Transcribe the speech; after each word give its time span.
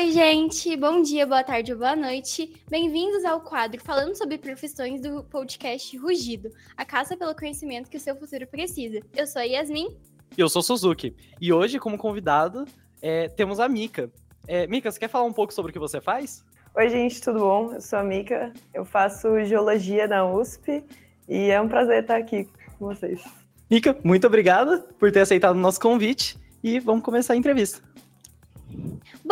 Oi, 0.00 0.12
gente! 0.12 0.74
Bom 0.78 1.02
dia, 1.02 1.26
boa 1.26 1.44
tarde 1.44 1.74
ou 1.74 1.78
boa 1.78 1.94
noite. 1.94 2.58
Bem-vindos 2.70 3.22
ao 3.22 3.38
quadro 3.42 3.78
falando 3.82 4.16
sobre 4.16 4.38
profissões 4.38 4.98
do 5.02 5.22
podcast 5.24 5.94
Rugido, 5.98 6.50
a 6.74 6.86
caça 6.86 7.18
pelo 7.18 7.34
conhecimento 7.34 7.90
que 7.90 7.98
o 7.98 8.00
seu 8.00 8.16
futuro 8.16 8.46
precisa. 8.46 9.02
Eu 9.14 9.26
sou 9.26 9.42
a 9.42 9.44
Yasmin. 9.44 9.94
E 10.38 10.40
eu 10.40 10.48
sou 10.48 10.62
Suzuki. 10.62 11.14
E 11.38 11.52
hoje, 11.52 11.78
como 11.78 11.98
convidado, 11.98 12.64
é, 13.02 13.28
temos 13.28 13.60
a 13.60 13.68
Mika. 13.68 14.10
É, 14.48 14.66
Mika, 14.66 14.90
você 14.90 14.98
quer 14.98 15.08
falar 15.08 15.26
um 15.26 15.34
pouco 15.34 15.52
sobre 15.52 15.68
o 15.68 15.72
que 15.74 15.78
você 15.78 16.00
faz? 16.00 16.42
Oi, 16.74 16.88
gente, 16.88 17.20
tudo 17.20 17.40
bom? 17.40 17.74
Eu 17.74 17.82
sou 17.82 17.98
a 17.98 18.02
Mika, 18.02 18.54
eu 18.72 18.86
faço 18.86 19.44
geologia 19.44 20.08
na 20.08 20.24
USP 20.24 20.82
e 21.28 21.50
é 21.50 21.60
um 21.60 21.68
prazer 21.68 22.00
estar 22.00 22.16
aqui 22.16 22.48
com 22.78 22.86
vocês. 22.86 23.22
Mika, 23.70 23.94
muito 24.02 24.26
obrigada 24.26 24.78
por 24.98 25.12
ter 25.12 25.20
aceitado 25.20 25.56
o 25.56 25.60
nosso 25.60 25.78
convite 25.78 26.38
e 26.64 26.80
vamos 26.80 27.04
começar 27.04 27.34
a 27.34 27.36
entrevista. 27.36 27.82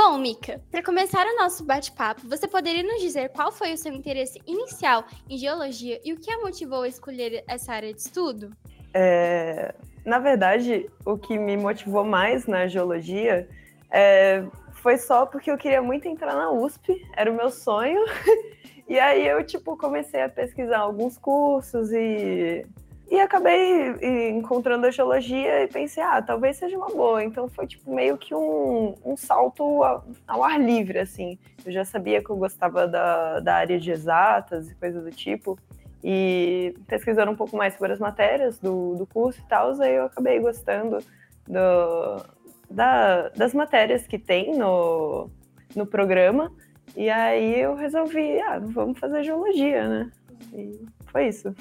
Bom, 0.01 0.17
Mika, 0.17 0.61
para 0.71 0.81
começar 0.81 1.27
o 1.27 1.35
nosso 1.35 1.65
bate-papo, 1.65 2.21
você 2.29 2.47
poderia 2.47 2.85
nos 2.85 3.03
dizer 3.03 3.31
qual 3.31 3.51
foi 3.51 3.73
o 3.73 3.77
seu 3.77 3.93
interesse 3.93 4.41
inicial 4.47 5.05
em 5.29 5.37
geologia 5.37 6.01
e 6.05 6.13
o 6.13 6.17
que 6.17 6.31
a 6.31 6.39
motivou 6.39 6.83
a 6.83 6.89
escolher 6.89 7.43
essa 7.49 7.73
área 7.73 7.93
de 7.93 8.01
estudo? 8.01 8.53
É, 8.95 9.75
na 10.05 10.21
verdade, 10.21 10.89
o 11.05 11.19
que 11.19 11.37
me 11.37 11.57
motivou 11.57 12.05
mais 12.05 12.47
na 12.47 12.69
geologia 12.69 13.49
é, 13.91 14.45
foi 14.75 14.99
só 14.99 15.27
porque 15.27 15.51
eu 15.51 15.59
queria 15.59 15.83
muito 15.83 16.07
entrar 16.07 16.37
na 16.37 16.53
USP, 16.53 17.05
era 17.17 17.29
o 17.29 17.35
meu 17.35 17.51
sonho. 17.51 18.01
e 18.89 19.01
aí 19.01 19.27
eu 19.27 19.45
tipo 19.45 19.77
comecei 19.77 20.23
a 20.23 20.29
pesquisar 20.29 20.79
alguns 20.79 21.19
cursos 21.19 21.91
e 21.91 22.65
e 23.11 23.19
acabei 23.21 24.29
encontrando 24.29 24.87
a 24.87 24.91
geologia 24.91 25.63
e 25.63 25.67
pensei, 25.67 26.03
ah, 26.03 26.21
talvez 26.21 26.59
seja 26.59 26.77
uma 26.77 26.89
boa. 26.89 27.25
Então 27.25 27.49
foi 27.49 27.67
tipo 27.67 27.95
meio 27.95 28.19
que 28.19 28.35
um, 28.35 28.95
um 29.03 29.17
salto 29.17 29.83
ao, 29.83 30.45
ar 30.45 30.61
livre, 30.61 30.99
assim. 30.99 31.39
Eu 31.65 31.73
já 31.73 31.87
sabia 31.87 32.23
que 32.23 32.29
eu 32.29 32.37
gostava 32.37 32.87
da, 32.87 33.41
da 33.41 33.55
área 33.55 33.81
de 33.81 33.91
exatas 33.91 34.71
e 34.71 34.75
coisas 34.75 35.03
do 35.03 35.11
tipo. 35.11 35.59
E 36.05 36.75
pesquisando 36.87 37.33
um 37.33 37.37
pouco 37.37 37.57
mais 37.57 37.75
sobre 37.75 37.93
as 37.93 37.99
matérias 37.99 38.59
do, 38.59 38.95
do 38.97 39.07
curso 39.07 39.41
e 39.41 39.49
tal, 39.49 39.81
aí 39.81 39.95
eu 39.95 40.05
acabei 40.05 40.39
gostando 40.39 40.99
do, 41.47 42.23
da, 42.71 43.31
das 43.31 43.55
matérias 43.55 44.07
que 44.07 44.19
tem 44.19 44.55
no, 44.55 45.31
no 45.75 45.87
programa. 45.87 46.53
E 46.95 47.09
aí 47.09 47.59
eu 47.59 47.75
resolvi, 47.75 48.39
ah, 48.41 48.59
vamos 48.59 48.99
fazer 48.99 49.23
geologia, 49.23 49.89
né? 49.89 50.13
E 50.53 50.87
foi 51.07 51.29
isso. 51.29 51.55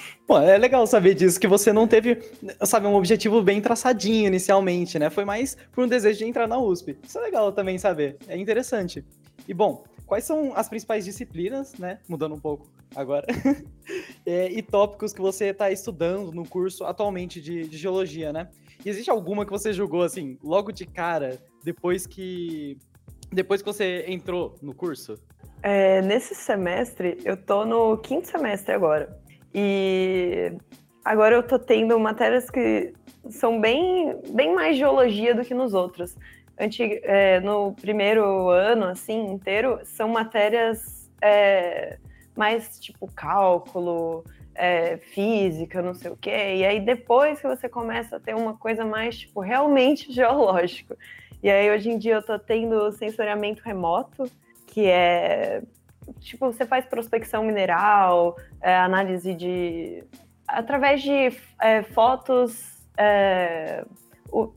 É 0.46 0.58
legal 0.58 0.86
saber 0.88 1.14
disso, 1.14 1.40
que 1.40 1.48
você 1.48 1.72
não 1.74 1.88
teve, 1.88 2.22
sabe, 2.64 2.88
um 2.88 2.96
objetivo 2.96 3.42
bem 3.42 3.62
traçadinho 3.62 4.28
inicialmente, 4.28 4.98
né? 5.00 5.10
Foi 5.10 5.26
mais 5.26 5.58
por 5.72 5.84
um 5.84 5.88
desejo 5.88 6.20
de 6.20 6.26
entrar 6.26 6.48
na 6.48 6.58
USP. 6.58 6.98
Isso 7.04 7.18
é 7.18 7.22
legal 7.22 7.52
também 7.52 7.78
saber, 7.78 8.18
é 8.28 8.38
interessante. 8.38 9.04
E 9.48 9.54
bom, 9.54 9.84
quais 10.06 10.24
são 10.24 10.54
as 10.56 10.68
principais 10.70 11.06
disciplinas, 11.06 11.74
né? 11.76 12.00
Mudando 12.08 12.36
um 12.36 12.40
pouco 12.40 12.68
agora. 12.96 13.28
é, 14.26 14.52
e 14.52 14.62
tópicos 14.62 15.14
que 15.14 15.22
você 15.22 15.46
está 15.46 15.72
estudando 15.72 16.32
no 16.32 16.48
curso 16.48 16.86
atualmente 16.86 17.42
de, 17.42 17.68
de 17.68 17.78
geologia, 17.78 18.34
né? 18.34 18.50
E 18.86 18.90
existe 18.90 19.10
alguma 19.10 19.46
que 19.46 19.52
você 19.52 19.74
julgou 19.74 20.04
assim, 20.04 20.38
logo 20.44 20.72
de 20.72 20.86
cara, 20.86 21.40
depois 21.64 22.08
que. 22.08 22.78
Depois 23.32 23.62
que 23.62 23.66
você 23.66 24.06
entrou 24.08 24.56
no 24.62 24.74
curso? 24.74 25.16
É, 25.62 26.02
nesse 26.02 26.36
semestre, 26.36 27.18
eu 27.26 27.36
tô 27.36 27.66
no 27.66 27.98
quinto 27.98 28.28
semestre 28.28 28.74
agora. 28.74 29.18
E 29.54 30.54
agora 31.04 31.36
eu 31.36 31.44
tô 31.44 31.58
tendo 31.58 32.00
matérias 32.00 32.50
que 32.50 32.94
são 33.30 33.60
bem, 33.60 34.20
bem 34.30 34.54
mais 34.54 34.78
geologia 34.78 35.34
do 35.34 35.44
que 35.44 35.54
nos 35.54 35.74
outros. 35.74 36.16
É, 37.04 37.40
no 37.40 37.74
primeiro 37.74 38.50
ano, 38.50 38.86
assim, 38.86 39.32
inteiro, 39.32 39.80
são 39.84 40.10
matérias 40.10 41.10
é, 41.22 41.98
mais 42.36 42.80
tipo 42.80 43.08
cálculo, 43.14 44.24
é, 44.56 44.98
física, 44.98 45.82
não 45.82 45.94
sei 45.94 46.12
o 46.12 46.18
quê. 46.18 46.56
E 46.58 46.66
aí 46.66 46.80
depois 46.80 47.40
que 47.40 47.48
você 47.48 47.70
começa 47.70 48.18
a 48.18 48.20
ter 48.20 48.36
uma 48.36 48.58
coisa 48.58 48.84
mais, 48.84 49.18
tipo, 49.20 49.40
realmente 49.40 50.12
geológico. 50.14 50.96
E 51.42 51.50
aí 51.50 51.70
hoje 51.70 51.92
em 51.92 51.98
dia 51.98 52.16
eu 52.16 52.24
tô 52.24 52.38
tendo 52.40 52.92
sensoriamento 52.92 53.62
remoto, 53.64 54.30
que 54.78 54.86
é 54.86 55.64
tipo, 56.20 56.46
você 56.52 56.64
faz 56.64 56.86
prospecção 56.86 57.44
mineral, 57.44 58.38
é, 58.62 58.78
análise 58.78 59.34
de. 59.34 60.04
através 60.48 61.02
de 61.02 61.36
é, 61.60 61.82
fotos 61.82 62.88
é, 62.96 63.84
o, 64.32 64.54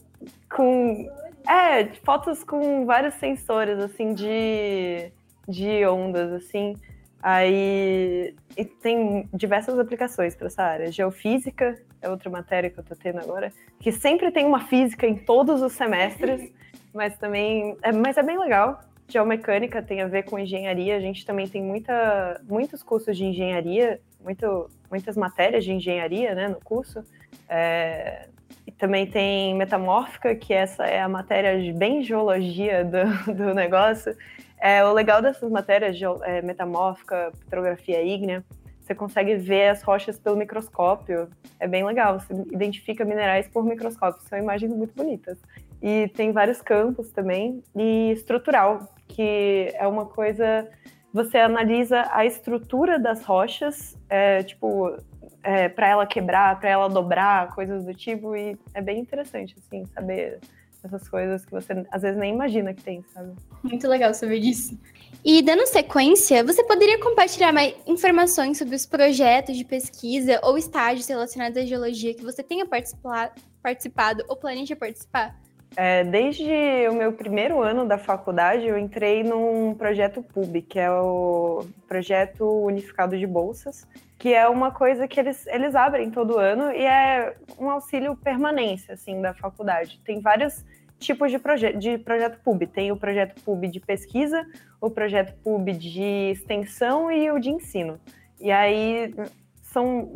com. 0.54 1.08
É, 1.48 1.86
fotos 2.04 2.44
com 2.44 2.84
vários 2.84 3.14
sensores, 3.14 3.78
assim, 3.78 4.12
de, 4.12 5.10
de 5.48 5.86
ondas, 5.86 6.34
assim. 6.34 6.76
Aí 7.22 8.34
tem 8.82 9.26
diversas 9.32 9.78
aplicações 9.78 10.34
para 10.34 10.48
essa 10.48 10.62
área. 10.62 10.92
Geofísica 10.92 11.80
é 12.02 12.10
outra 12.10 12.28
matéria 12.28 12.68
que 12.68 12.78
eu 12.78 12.82
estou 12.82 12.96
tendo 12.96 13.20
agora, 13.20 13.50
que 13.78 13.90
sempre 13.90 14.30
tem 14.30 14.44
uma 14.44 14.66
física 14.66 15.06
em 15.06 15.16
todos 15.16 15.62
os 15.62 15.72
semestres, 15.72 16.52
mas 16.92 17.16
também. 17.16 17.74
É, 17.80 17.90
mas 17.90 18.18
é 18.18 18.22
bem 18.22 18.38
legal 18.38 18.82
geomecânica 19.12 19.82
tem 19.82 20.00
a 20.00 20.06
ver 20.06 20.24
com 20.24 20.38
engenharia, 20.38 20.96
a 20.96 21.00
gente 21.00 21.24
também 21.24 21.48
tem 21.48 21.62
muita, 21.62 22.40
muitos 22.48 22.82
cursos 22.82 23.16
de 23.16 23.24
engenharia, 23.24 24.00
muito, 24.22 24.70
muitas 24.90 25.16
matérias 25.16 25.64
de 25.64 25.72
engenharia 25.72 26.34
né, 26.34 26.48
no 26.48 26.60
curso. 26.60 27.04
É, 27.48 28.28
e 28.66 28.72
também 28.72 29.06
tem 29.06 29.54
metamórfica, 29.54 30.34
que 30.34 30.52
essa 30.52 30.84
é 30.84 31.00
a 31.00 31.08
matéria 31.08 31.60
de 31.60 31.72
bem 31.72 32.02
geologia 32.02 32.84
do, 32.84 33.32
do 33.34 33.54
negócio. 33.54 34.16
É, 34.60 34.84
o 34.84 34.92
legal 34.92 35.22
dessas 35.22 35.50
matérias, 35.50 35.96
de, 35.96 36.04
é, 36.22 36.42
metamórfica, 36.42 37.32
petrografia 37.44 38.02
ígnea, 38.02 38.44
você 38.80 38.94
consegue 38.94 39.36
ver 39.36 39.68
as 39.68 39.82
rochas 39.82 40.18
pelo 40.18 40.36
microscópio. 40.36 41.28
É 41.58 41.68
bem 41.68 41.84
legal, 41.84 42.18
você 42.18 42.34
identifica 42.52 43.04
minerais 43.04 43.46
por 43.46 43.64
microscópio, 43.64 44.20
são 44.28 44.38
imagens 44.38 44.74
muito 44.74 44.94
bonitas. 44.94 45.38
E 45.82 46.08
tem 46.08 46.32
vários 46.32 46.60
campos 46.60 47.10
também, 47.10 47.62
e 47.74 48.10
estrutural, 48.12 48.94
que 49.08 49.72
é 49.74 49.86
uma 49.86 50.06
coisa. 50.06 50.68
Você 51.12 51.38
analisa 51.38 52.06
a 52.12 52.24
estrutura 52.24 52.98
das 52.98 53.24
rochas, 53.24 53.96
é, 54.08 54.42
tipo, 54.42 54.96
é, 55.42 55.68
para 55.68 55.88
ela 55.88 56.06
quebrar, 56.06 56.60
para 56.60 56.70
ela 56.70 56.88
dobrar, 56.88 57.54
coisas 57.54 57.84
do 57.84 57.94
tipo, 57.94 58.36
e 58.36 58.56
é 58.74 58.80
bem 58.80 59.00
interessante, 59.00 59.56
assim, 59.58 59.84
saber 59.86 60.38
essas 60.82 61.08
coisas 61.08 61.44
que 61.44 61.52
você 61.52 61.84
às 61.90 62.02
vezes 62.02 62.18
nem 62.18 62.32
imagina 62.32 62.72
que 62.72 62.82
tem, 62.82 63.04
sabe? 63.12 63.34
Muito 63.62 63.86
legal 63.86 64.14
saber 64.14 64.40
disso. 64.40 64.78
E 65.24 65.42
dando 65.42 65.66
sequência, 65.66 66.42
você 66.42 66.64
poderia 66.64 66.98
compartilhar 66.98 67.52
mais 67.52 67.74
informações 67.86 68.56
sobre 68.56 68.74
os 68.74 68.86
projetos 68.86 69.56
de 69.56 69.64
pesquisa 69.64 70.40
ou 70.42 70.56
estágios 70.56 71.06
relacionados 71.06 71.58
à 71.58 71.66
geologia 71.66 72.14
que 72.14 72.22
você 72.22 72.42
tenha 72.42 72.66
participado 72.66 74.24
ou 74.28 74.36
planeja 74.36 74.74
participar? 74.74 75.38
É, 75.76 76.02
desde 76.04 76.44
o 76.90 76.94
meu 76.94 77.12
primeiro 77.12 77.62
ano 77.62 77.86
da 77.86 77.96
faculdade, 77.96 78.66
eu 78.66 78.76
entrei 78.76 79.22
num 79.22 79.74
projeto 79.74 80.22
PUB, 80.22 80.62
que 80.62 80.78
é 80.78 80.90
o 80.90 81.64
Projeto 81.86 82.44
Unificado 82.64 83.16
de 83.16 83.26
Bolsas, 83.26 83.86
que 84.18 84.34
é 84.34 84.48
uma 84.48 84.72
coisa 84.72 85.06
que 85.06 85.18
eles, 85.18 85.46
eles 85.46 85.74
abrem 85.74 86.10
todo 86.10 86.38
ano 86.38 86.72
e 86.72 86.84
é 86.84 87.36
um 87.58 87.70
auxílio 87.70 88.16
permanência, 88.16 88.94
assim, 88.94 89.20
da 89.20 89.32
faculdade. 89.32 90.00
Tem 90.04 90.20
vários 90.20 90.64
tipos 90.98 91.30
de, 91.30 91.38
proje 91.38 91.72
de 91.72 91.98
projeto 91.98 92.40
PUB. 92.44 92.66
Tem 92.66 92.92
o 92.92 92.96
projeto 92.96 93.40
PUB 93.42 93.68
de 93.68 93.80
pesquisa, 93.80 94.46
o 94.80 94.90
projeto 94.90 95.34
PUB 95.42 95.72
de 95.72 96.32
extensão 96.32 97.10
e 97.10 97.30
o 97.30 97.38
de 97.38 97.50
ensino. 97.50 97.98
E 98.40 98.50
aí 98.50 99.14
são 99.62 100.12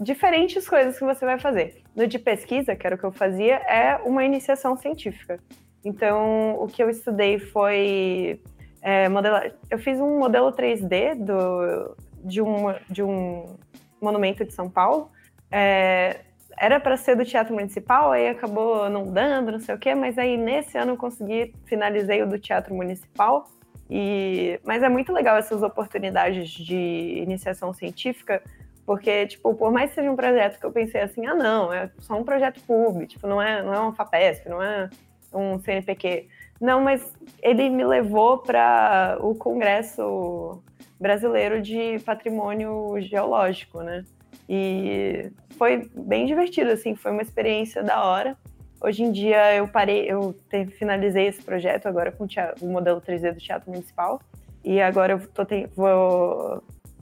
diferentes 0.00 0.66
coisas 0.66 0.98
que 0.98 1.04
você 1.04 1.24
vai 1.24 1.38
fazer. 1.38 1.82
No 1.94 2.06
de 2.06 2.18
pesquisa, 2.18 2.74
que 2.74 2.86
era 2.86 2.96
o 2.96 2.98
que 2.98 3.04
eu 3.04 3.12
fazia, 3.12 3.56
é 3.56 3.96
uma 4.04 4.24
iniciação 4.24 4.76
científica. 4.76 5.38
Então, 5.84 6.56
o 6.58 6.66
que 6.66 6.82
eu 6.82 6.88
estudei 6.88 7.38
foi 7.38 8.40
é, 8.80 9.08
modelar. 9.08 9.52
Eu 9.70 9.78
fiz 9.78 10.00
um 10.00 10.18
modelo 10.18 10.52
3D 10.52 11.14
do, 11.14 11.96
de, 12.24 12.40
um, 12.40 12.74
de 12.88 13.02
um 13.02 13.56
monumento 14.00 14.44
de 14.44 14.52
São 14.52 14.70
Paulo. 14.70 15.10
É, 15.50 16.20
era 16.56 16.80
para 16.80 16.96
ser 16.96 17.16
do 17.16 17.24
Teatro 17.24 17.54
Municipal, 17.54 18.12
aí 18.12 18.28
acabou 18.28 18.88
não 18.90 19.04
dando, 19.04 19.52
não 19.52 19.60
sei 19.60 19.74
o 19.74 19.78
quê, 19.78 19.94
mas 19.94 20.18
aí 20.18 20.36
nesse 20.36 20.76
ano 20.76 20.92
eu 20.92 20.96
consegui, 20.96 21.54
finalizei 21.64 22.22
o 22.22 22.26
do 22.26 22.38
Teatro 22.38 22.74
Municipal. 22.74 23.48
E, 23.88 24.60
mas 24.64 24.82
é 24.82 24.88
muito 24.88 25.12
legal 25.12 25.36
essas 25.36 25.62
oportunidades 25.62 26.50
de 26.50 27.22
iniciação 27.22 27.72
científica, 27.72 28.42
porque, 28.90 29.28
tipo, 29.28 29.54
por 29.54 29.70
mais 29.70 29.90
que 29.90 29.94
seja 29.94 30.10
um 30.10 30.16
projeto 30.16 30.58
que 30.58 30.66
eu 30.66 30.72
pensei 30.72 31.00
assim, 31.00 31.24
ah, 31.24 31.32
não, 31.36 31.72
é 31.72 31.88
só 32.00 32.18
um 32.18 32.24
projeto 32.24 32.60
público, 32.62 33.06
tipo, 33.06 33.24
não 33.24 33.40
é, 33.40 33.62
não 33.62 33.72
é 33.72 33.78
uma 33.78 33.94
FAPESP, 33.94 34.48
não 34.48 34.60
é 34.60 34.90
um 35.32 35.60
CNPq. 35.60 36.26
Não, 36.60 36.80
mas 36.80 37.16
ele 37.40 37.70
me 37.70 37.84
levou 37.84 38.38
para 38.38 39.16
o 39.20 39.32
Congresso 39.36 40.60
Brasileiro 40.98 41.62
de 41.62 42.00
Patrimônio 42.04 43.00
Geológico, 43.00 43.80
né? 43.80 44.04
E 44.48 45.30
foi 45.56 45.88
bem 45.94 46.26
divertido, 46.26 46.72
assim, 46.72 46.96
foi 46.96 47.12
uma 47.12 47.22
experiência 47.22 47.84
da 47.84 48.04
hora. 48.04 48.36
Hoje 48.82 49.04
em 49.04 49.12
dia 49.12 49.54
eu 49.54 49.68
parei, 49.68 50.10
eu 50.10 50.34
te, 50.48 50.66
finalizei 50.66 51.28
esse 51.28 51.40
projeto 51.44 51.86
agora 51.86 52.10
com 52.10 52.24
o, 52.24 52.26
teatro, 52.26 52.66
o, 52.66 52.68
modelo 52.68 53.00
3D 53.00 53.34
do 53.34 53.38
Teatro 53.38 53.70
Municipal 53.70 54.20
e 54.64 54.80
agora 54.80 55.12
eu 55.12 55.28
tô 55.28 55.44
te, 55.44 55.68
vou 55.76 56.60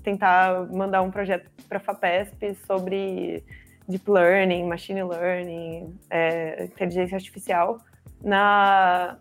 tentar 0.08 0.66
mandar 0.72 1.02
um 1.02 1.10
projeto 1.10 1.50
para 1.68 1.76
a 1.76 1.80
Fapesp 1.80 2.54
sobre 2.66 3.44
deep 3.86 4.10
learning, 4.10 4.66
machine 4.66 5.02
learning, 5.02 5.94
é, 6.10 6.64
inteligência 6.64 7.16
artificial 7.16 7.78
na, 8.22 9.18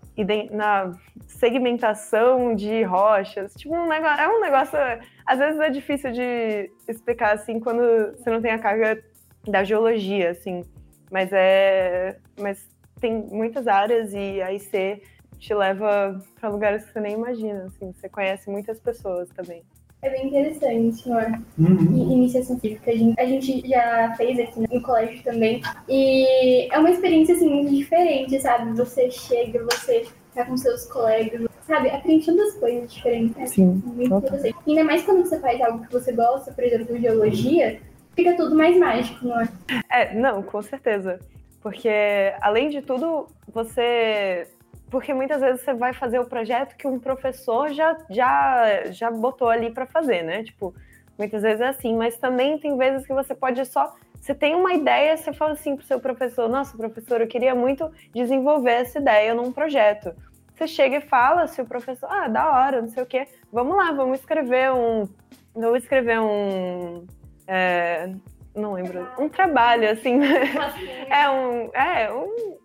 na 0.52 0.92
segmentação 1.28 2.56
de 2.56 2.84
rochas. 2.84 3.54
Tipo, 3.54 3.76
um 3.76 3.88
negócio, 3.88 4.22
é 4.22 4.28
um 4.30 4.42
negócio. 4.42 4.80
Às 5.26 5.40
vezes 5.40 5.60
é 5.60 5.70
difícil 5.70 6.12
de 6.12 6.72
explicar 6.88 7.36
assim 7.36 7.60
quando 7.60 7.82
você 8.16 8.30
não 8.30 8.42
tem 8.42 8.52
a 8.52 8.60
carga 8.60 9.04
da 9.46 9.64
geologia, 9.64 10.32
assim. 10.32 10.64
Mas 11.12 11.30
é. 11.34 12.18
Mas 12.40 12.66
tem 13.00 13.14
muitas 13.14 13.68
áreas 13.68 14.14
e 14.14 14.42
aí 14.42 14.60
você 14.60 15.02
te 15.38 15.54
leva 15.54 16.20
para 16.40 16.50
lugares 16.50 16.86
que 16.86 16.94
você 16.94 17.00
nem 17.00 17.14
imagina, 17.14 17.66
assim. 17.66 17.92
Você 17.92 18.10
conhece 18.10 18.50
muitas 18.50 18.80
pessoas 18.80 19.30
também. 19.30 19.64
É 20.02 20.10
bem 20.12 20.28
interessante, 20.28 21.10
não 21.10 21.20
é? 21.20 21.40
Uhum. 21.58 22.12
Iniciação 22.12 22.60
cívica. 22.60 22.92
A 22.92 22.96
gente, 22.96 23.20
a 23.20 23.26
gente 23.26 23.68
já 23.68 24.14
fez 24.16 24.40
aqui 24.40 24.60
no 24.72 24.82
colégio 24.82 25.24
também. 25.24 25.62
E 25.90 26.72
é 26.72 26.78
uma 26.78 26.92
experiência, 26.92 27.36
assim, 27.36 27.50
muito 27.50 27.74
diferente, 27.76 28.40
sabe? 28.40 28.78
Você 28.78 29.10
chega, 29.10 29.64
você 29.64 30.06
tá 30.36 30.46
com 30.46 30.56
seus 30.56 30.86
colegas, 30.86 31.48
sabe? 31.66 31.90
Aprende 31.90 32.28
tantas 32.28 32.54
coisas 32.56 32.94
diferentes. 32.94 33.36
Né? 33.36 33.46
Sim. 33.48 33.82
Muito 33.86 34.16
interessante. 34.16 34.56
Ainda 34.68 34.84
mais 34.84 35.04
quando 35.04 35.28
você 35.28 35.40
faz 35.40 35.60
algo 35.62 35.86
que 35.86 35.92
você 35.92 36.12
gosta, 36.12 36.52
por 36.52 36.64
exemplo, 36.64 37.00
geologia, 37.00 37.82
fica 38.16 38.36
tudo 38.36 38.56
mais 38.56 38.78
mágico, 38.78 39.26
não 39.26 39.42
é? 39.42 39.50
É, 39.92 40.14
não, 40.14 40.44
com 40.44 40.62
certeza. 40.62 41.20
Porque, 41.60 41.90
além 42.40 42.70
de 42.70 42.84
tudo, 42.84 43.28
você 43.52 44.48
porque 44.90 45.14
muitas 45.14 45.42
vezes 45.42 45.62
você 45.62 45.74
vai 45.74 45.94
fazer 45.94 46.20
o 46.20 46.26
projeto 46.26 46.76
que 46.78 46.88
um 46.88 47.00
professor 47.00 47.70
já, 47.70 47.98
já, 48.10 48.86
já 48.92 49.12
botou 49.12 49.50
ali 49.50 49.72
para 49.72 49.86
fazer, 49.86 50.24
né? 50.24 50.44
Tipo, 50.44 50.74
muitas 51.18 51.42
vezes 51.42 51.62
é 51.62 51.68
assim, 51.68 51.96
mas 51.96 52.18
também 52.18 52.58
tem 52.58 52.78
vezes 52.78 53.06
que 53.06 53.14
você 53.14 53.36
pode 53.36 53.64
só. 53.66 53.94
Você 54.20 54.34
tem 54.34 54.56
uma 54.56 54.74
ideia, 54.74 55.16
você 55.16 55.34
fala 55.34 55.54
assim 55.54 55.76
pro 55.76 55.86
seu 55.86 56.00
professor: 56.00 56.50
Nossa, 56.50 56.78
professor, 56.78 57.22
eu 57.22 57.28
queria 57.28 57.54
muito 57.54 57.92
desenvolver 58.14 58.72
essa 58.72 59.00
ideia 59.00 59.34
num 59.34 59.52
projeto. 59.52 60.14
Você 60.58 60.68
chega 60.68 60.98
e 60.98 61.02
fala, 61.02 61.46
se 61.46 61.62
o 61.62 61.66
professor, 61.66 62.10
ah, 62.12 62.28
da 62.28 62.52
hora, 62.52 62.82
não 62.82 62.90
sei 62.90 63.04
o 63.04 63.06
quê, 63.06 63.28
vamos 63.54 63.78
lá, 63.78 63.92
vamos 63.92 64.20
escrever 64.20 64.74
um. 64.74 65.08
Vamos 65.54 65.84
escrever 65.84 66.20
um. 66.20 67.06
É, 67.46 68.10
não 68.56 68.74
lembro, 68.74 69.08
um 69.20 69.30
trabalho, 69.30 69.88
assim. 69.90 70.20
é 71.12 71.30
um. 71.30 71.70
É, 71.76 72.12
um 72.12 72.58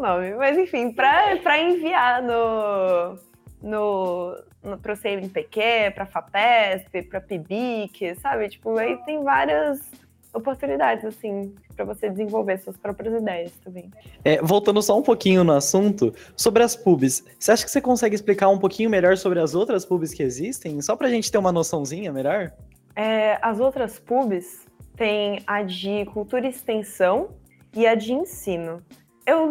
nome. 0.00 0.34
Mas 0.34 0.56
enfim, 0.58 0.92
para 0.92 1.58
enviar 1.60 2.22
no, 2.22 3.18
no, 3.62 4.36
no, 4.62 4.78
pro 4.78 4.96
CNPq, 4.96 5.92
para 5.94 6.06
FAPESP, 6.06 7.02
para 7.02 7.20
PIBIC, 7.20 8.14
sabe? 8.16 8.48
Tipo, 8.48 8.76
aí 8.78 8.96
tem 9.04 9.22
várias 9.22 9.80
oportunidades, 10.36 11.04
assim, 11.04 11.54
para 11.74 11.84
você 11.84 12.10
desenvolver 12.10 12.58
suas 12.58 12.76
próprias 12.76 13.20
ideias 13.20 13.52
também. 13.64 13.90
É, 14.24 14.40
voltando 14.42 14.82
só 14.82 14.98
um 14.98 15.02
pouquinho 15.02 15.42
no 15.42 15.52
assunto, 15.52 16.14
sobre 16.36 16.62
as 16.62 16.76
pubs, 16.76 17.24
você 17.38 17.52
acha 17.52 17.64
que 17.64 17.70
você 17.70 17.80
consegue 17.80 18.14
explicar 18.14 18.48
um 18.48 18.58
pouquinho 18.58 18.90
melhor 18.90 19.16
sobre 19.16 19.40
as 19.40 19.54
outras 19.54 19.84
pubs 19.84 20.12
que 20.12 20.22
existem? 20.22 20.80
Só 20.82 20.94
pra 20.94 21.08
gente 21.08 21.30
ter 21.32 21.38
uma 21.38 21.50
noçãozinha 21.50 22.12
melhor? 22.12 22.52
É, 22.94 23.38
as 23.42 23.60
outras 23.60 23.98
pubs 23.98 24.66
tem 24.96 25.42
a 25.46 25.62
de 25.62 26.04
cultura 26.06 26.46
e 26.46 26.50
extensão 26.50 27.30
e 27.74 27.86
a 27.86 27.94
de 27.94 28.12
ensino. 28.12 28.82
Eu. 29.26 29.50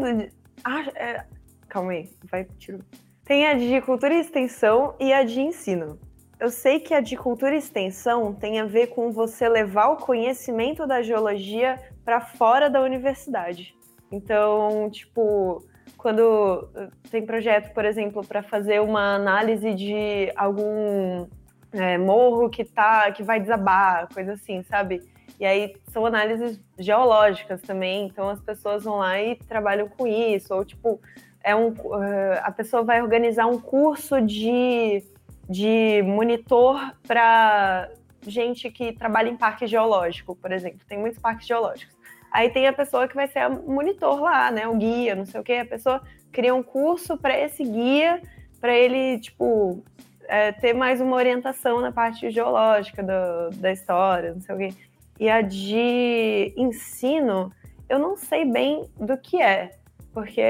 Ah, 0.63 0.85
é, 0.95 1.25
calma 1.67 1.91
aí, 1.91 2.09
vai, 2.31 2.45
tiro. 2.57 2.79
Tem 3.25 3.47
a 3.47 3.53
de 3.53 3.81
cultura 3.81 4.13
e 4.13 4.19
extensão 4.19 4.95
e 4.99 5.11
a 5.11 5.23
de 5.23 5.41
ensino. 5.41 5.99
Eu 6.39 6.49
sei 6.49 6.79
que 6.79 6.93
a 6.93 7.01
de 7.01 7.15
cultura 7.15 7.55
e 7.55 7.59
extensão 7.59 8.33
tem 8.33 8.59
a 8.59 8.65
ver 8.65 8.87
com 8.87 9.11
você 9.11 9.47
levar 9.47 9.87
o 9.87 9.97
conhecimento 9.97 10.85
da 10.85 11.01
geologia 11.01 11.79
para 12.03 12.21
fora 12.21 12.69
da 12.69 12.81
universidade. 12.81 13.75
Então, 14.11 14.89
tipo, 14.89 15.65
quando 15.97 16.69
tem 17.09 17.25
projeto, 17.25 17.73
por 17.73 17.83
exemplo, 17.83 18.25
para 18.25 18.43
fazer 18.43 18.81
uma 18.81 19.15
análise 19.15 19.73
de 19.73 20.31
algum 20.35 21.27
é, 21.73 21.97
morro 21.97 22.49
que 22.49 22.63
tá, 22.63 23.11
que 23.11 23.23
vai 23.23 23.39
desabar, 23.39 24.07
coisa 24.13 24.33
assim, 24.33 24.61
sabe? 24.63 25.01
E 25.39 25.45
aí 25.45 25.75
são 25.91 26.05
análises 26.05 26.59
geológicas 26.79 27.61
também, 27.61 28.05
então 28.07 28.29
as 28.29 28.39
pessoas 28.39 28.83
vão 28.83 28.97
lá 28.97 29.21
e 29.21 29.35
trabalham 29.35 29.87
com 29.89 30.07
isso, 30.07 30.53
ou 30.53 30.63
tipo, 30.63 30.99
é 31.43 31.55
um, 31.55 31.69
uh, 31.69 32.39
a 32.41 32.51
pessoa 32.51 32.83
vai 32.83 33.01
organizar 33.01 33.45
um 33.45 33.59
curso 33.59 34.21
de, 34.21 35.03
de 35.49 36.01
monitor 36.03 36.95
para 37.07 37.91
gente 38.25 38.71
que 38.71 38.93
trabalha 38.93 39.29
em 39.29 39.37
parque 39.37 39.67
geológico, 39.67 40.35
por 40.35 40.51
exemplo. 40.51 40.79
Tem 40.87 40.97
muitos 40.97 41.19
parques 41.19 41.47
geológicos. 41.47 41.95
Aí 42.31 42.49
tem 42.49 42.67
a 42.67 42.73
pessoa 42.73 43.07
que 43.07 43.15
vai 43.15 43.27
ser 43.27 43.39
a 43.39 43.49
monitor 43.49 44.19
lá, 44.19 44.51
né? 44.51 44.67
O 44.67 44.75
guia, 44.75 45.15
não 45.15 45.25
sei 45.25 45.39
o 45.39 45.43
quê. 45.43 45.53
A 45.53 45.65
pessoa 45.65 46.01
cria 46.31 46.53
um 46.53 46.63
curso 46.63 47.17
para 47.17 47.39
esse 47.39 47.63
guia, 47.63 48.21
para 48.59 48.73
ele, 48.73 49.19
tipo, 49.19 49.83
é, 50.27 50.51
ter 50.51 50.73
mais 50.73 50.99
uma 50.99 51.15
orientação 51.15 51.79
na 51.79 51.91
parte 51.91 52.29
geológica 52.31 53.03
do, 53.03 53.55
da 53.57 53.71
história, 53.71 54.33
não 54.33 54.41
sei 54.41 54.55
o 54.55 54.57
quê. 54.57 54.73
E 55.19 55.29
a 55.29 55.41
de 55.41 56.53
ensino, 56.57 57.51
eu 57.87 57.99
não 57.99 58.17
sei 58.17 58.45
bem 58.45 58.89
do 58.99 59.17
que 59.17 59.41
é, 59.41 59.71
porque 60.13 60.41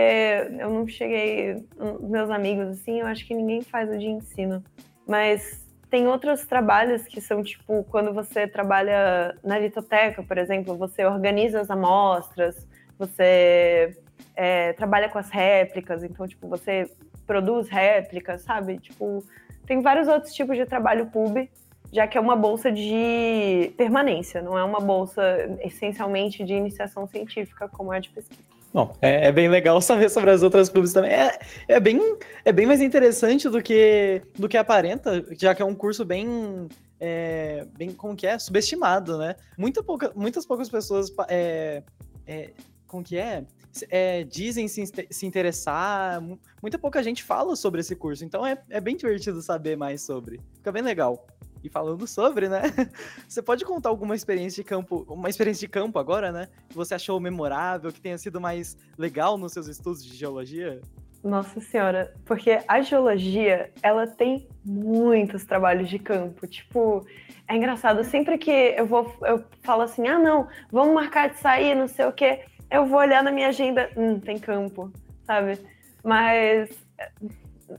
eu 0.59 0.69
não 0.69 0.87
cheguei, 0.87 1.65
meus 2.01 2.29
amigos 2.29 2.67
assim, 2.67 2.99
eu 2.99 3.07
acho 3.07 3.25
que 3.25 3.33
ninguém 3.33 3.61
faz 3.61 3.89
o 3.89 3.97
de 3.97 4.07
ensino. 4.07 4.63
Mas 5.07 5.65
tem 5.89 6.07
outros 6.07 6.45
trabalhos 6.45 7.03
que 7.03 7.21
são 7.21 7.43
tipo 7.43 7.83
quando 7.85 8.13
você 8.13 8.47
trabalha 8.47 9.37
na 9.43 9.57
litoteca, 9.57 10.23
por 10.23 10.37
exemplo, 10.37 10.75
você 10.75 11.05
organiza 11.05 11.61
as 11.61 11.69
amostras, 11.69 12.67
você 12.97 13.95
é, 14.35 14.73
trabalha 14.73 15.09
com 15.09 15.17
as 15.17 15.29
réplicas, 15.29 16.03
então 16.03 16.27
tipo 16.27 16.47
você 16.47 16.89
produz 17.25 17.69
réplicas, 17.69 18.41
sabe? 18.41 18.79
Tipo 18.79 19.23
tem 19.65 19.81
vários 19.81 20.07
outros 20.07 20.33
tipos 20.33 20.57
de 20.57 20.65
trabalho 20.65 21.07
pub 21.07 21.49
já 21.95 22.05
que 22.05 22.17
é 22.17 22.21
uma 22.21 22.35
bolsa 22.35 22.69
de 22.69 23.71
permanência, 23.77 24.41
não 24.41 24.57
é 24.57 24.63
uma 24.65 24.81
bolsa 24.81 25.21
essencialmente 25.61 26.43
de 26.43 26.53
iniciação 26.53 27.07
científica, 27.07 27.69
como 27.69 27.93
é 27.93 27.97
a 27.97 27.99
de 28.01 28.09
pesquisa. 28.09 28.41
Bom, 28.73 28.93
é, 29.01 29.27
é, 29.27 29.31
bem 29.31 29.47
legal 29.47 29.79
saber 29.79 30.09
sobre 30.09 30.29
as 30.29 30.43
outras 30.43 30.67
clubes 30.67 30.91
também. 30.91 31.11
É, 31.11 31.39
é, 31.69 31.79
bem, 31.79 32.01
é 32.43 32.51
bem 32.51 32.65
mais 32.65 32.81
interessante 32.81 33.47
do 33.47 33.61
que, 33.61 34.21
do 34.37 34.49
que 34.49 34.57
aparenta, 34.57 35.25
já 35.39 35.55
que 35.55 35.61
é 35.61 35.65
um 35.65 35.73
curso 35.73 36.03
bem, 36.03 36.67
é, 36.99 37.65
bem 37.77 37.93
como 37.93 38.13
que 38.13 38.27
é, 38.27 38.37
subestimado, 38.37 39.17
né? 39.17 39.37
Muita 39.57 39.81
pouca, 39.81 40.11
muitas 40.13 40.45
poucas 40.45 40.69
pessoas, 40.69 41.09
é, 41.29 41.81
é, 42.27 42.51
como 42.85 43.01
que 43.01 43.17
é? 43.17 43.45
é, 43.89 44.23
dizem 44.23 44.67
se, 44.67 44.83
se 45.09 45.25
interessar, 45.25 46.21
muita 46.61 46.77
pouca 46.77 47.03
gente 47.03 47.23
fala 47.23 47.55
sobre 47.55 47.81
esse 47.81 47.95
curso, 47.95 48.23
então 48.23 48.45
é, 48.45 48.61
é 48.69 48.79
bem 48.79 48.95
divertido 48.95 49.41
saber 49.41 49.75
mais 49.75 50.01
sobre. 50.01 50.39
Fica 50.55 50.71
bem 50.71 50.81
legal. 50.81 51.25
E 51.65 51.69
falando 51.69 52.05
sobre, 52.05 52.47
né? 52.47 52.61
Você 53.27 53.41
pode 53.41 53.65
contar 53.65 53.89
alguma 53.89 54.15
experiência 54.15 54.63
de 54.63 54.69
campo, 54.69 55.03
uma 55.09 55.29
experiência 55.29 55.67
de 55.67 55.71
campo 55.71 55.97
agora, 55.97 56.31
né? 56.31 56.47
Que 56.69 56.75
você 56.75 56.93
achou 56.93 57.19
memorável, 57.19 57.91
que 57.91 57.99
tenha 57.99 58.19
sido 58.19 58.39
mais 58.39 58.77
legal 58.95 59.35
nos 59.35 59.51
seus 59.51 59.67
estudos 59.67 60.05
de 60.05 60.15
geologia? 60.15 60.79
Nossa 61.23 61.59
senhora, 61.59 62.13
porque 62.23 62.59
a 62.67 62.81
geologia, 62.81 63.71
ela 63.81 64.05
tem 64.05 64.47
muitos 64.63 65.43
trabalhos 65.43 65.89
de 65.89 65.97
campo. 65.97 66.45
Tipo, 66.45 67.03
é 67.47 67.55
engraçado, 67.55 68.03
sempre 68.03 68.37
que 68.37 68.51
eu 68.51 68.85
vou, 68.85 69.11
eu 69.23 69.43
falo 69.63 69.81
assim, 69.81 70.07
ah 70.07 70.19
não, 70.19 70.47
vamos 70.71 70.93
marcar 70.93 71.31
de 71.31 71.39
sair, 71.39 71.73
não 71.73 71.87
sei 71.87 72.05
o 72.05 72.13
quê, 72.13 72.41
eu 72.69 72.85
vou 72.85 72.99
olhar 72.99 73.23
na 73.23 73.31
minha 73.31 73.47
agenda, 73.47 73.89
hum, 73.97 74.19
tem 74.19 74.37
campo, 74.37 74.91
sabe? 75.25 75.57
Mas 76.03 76.69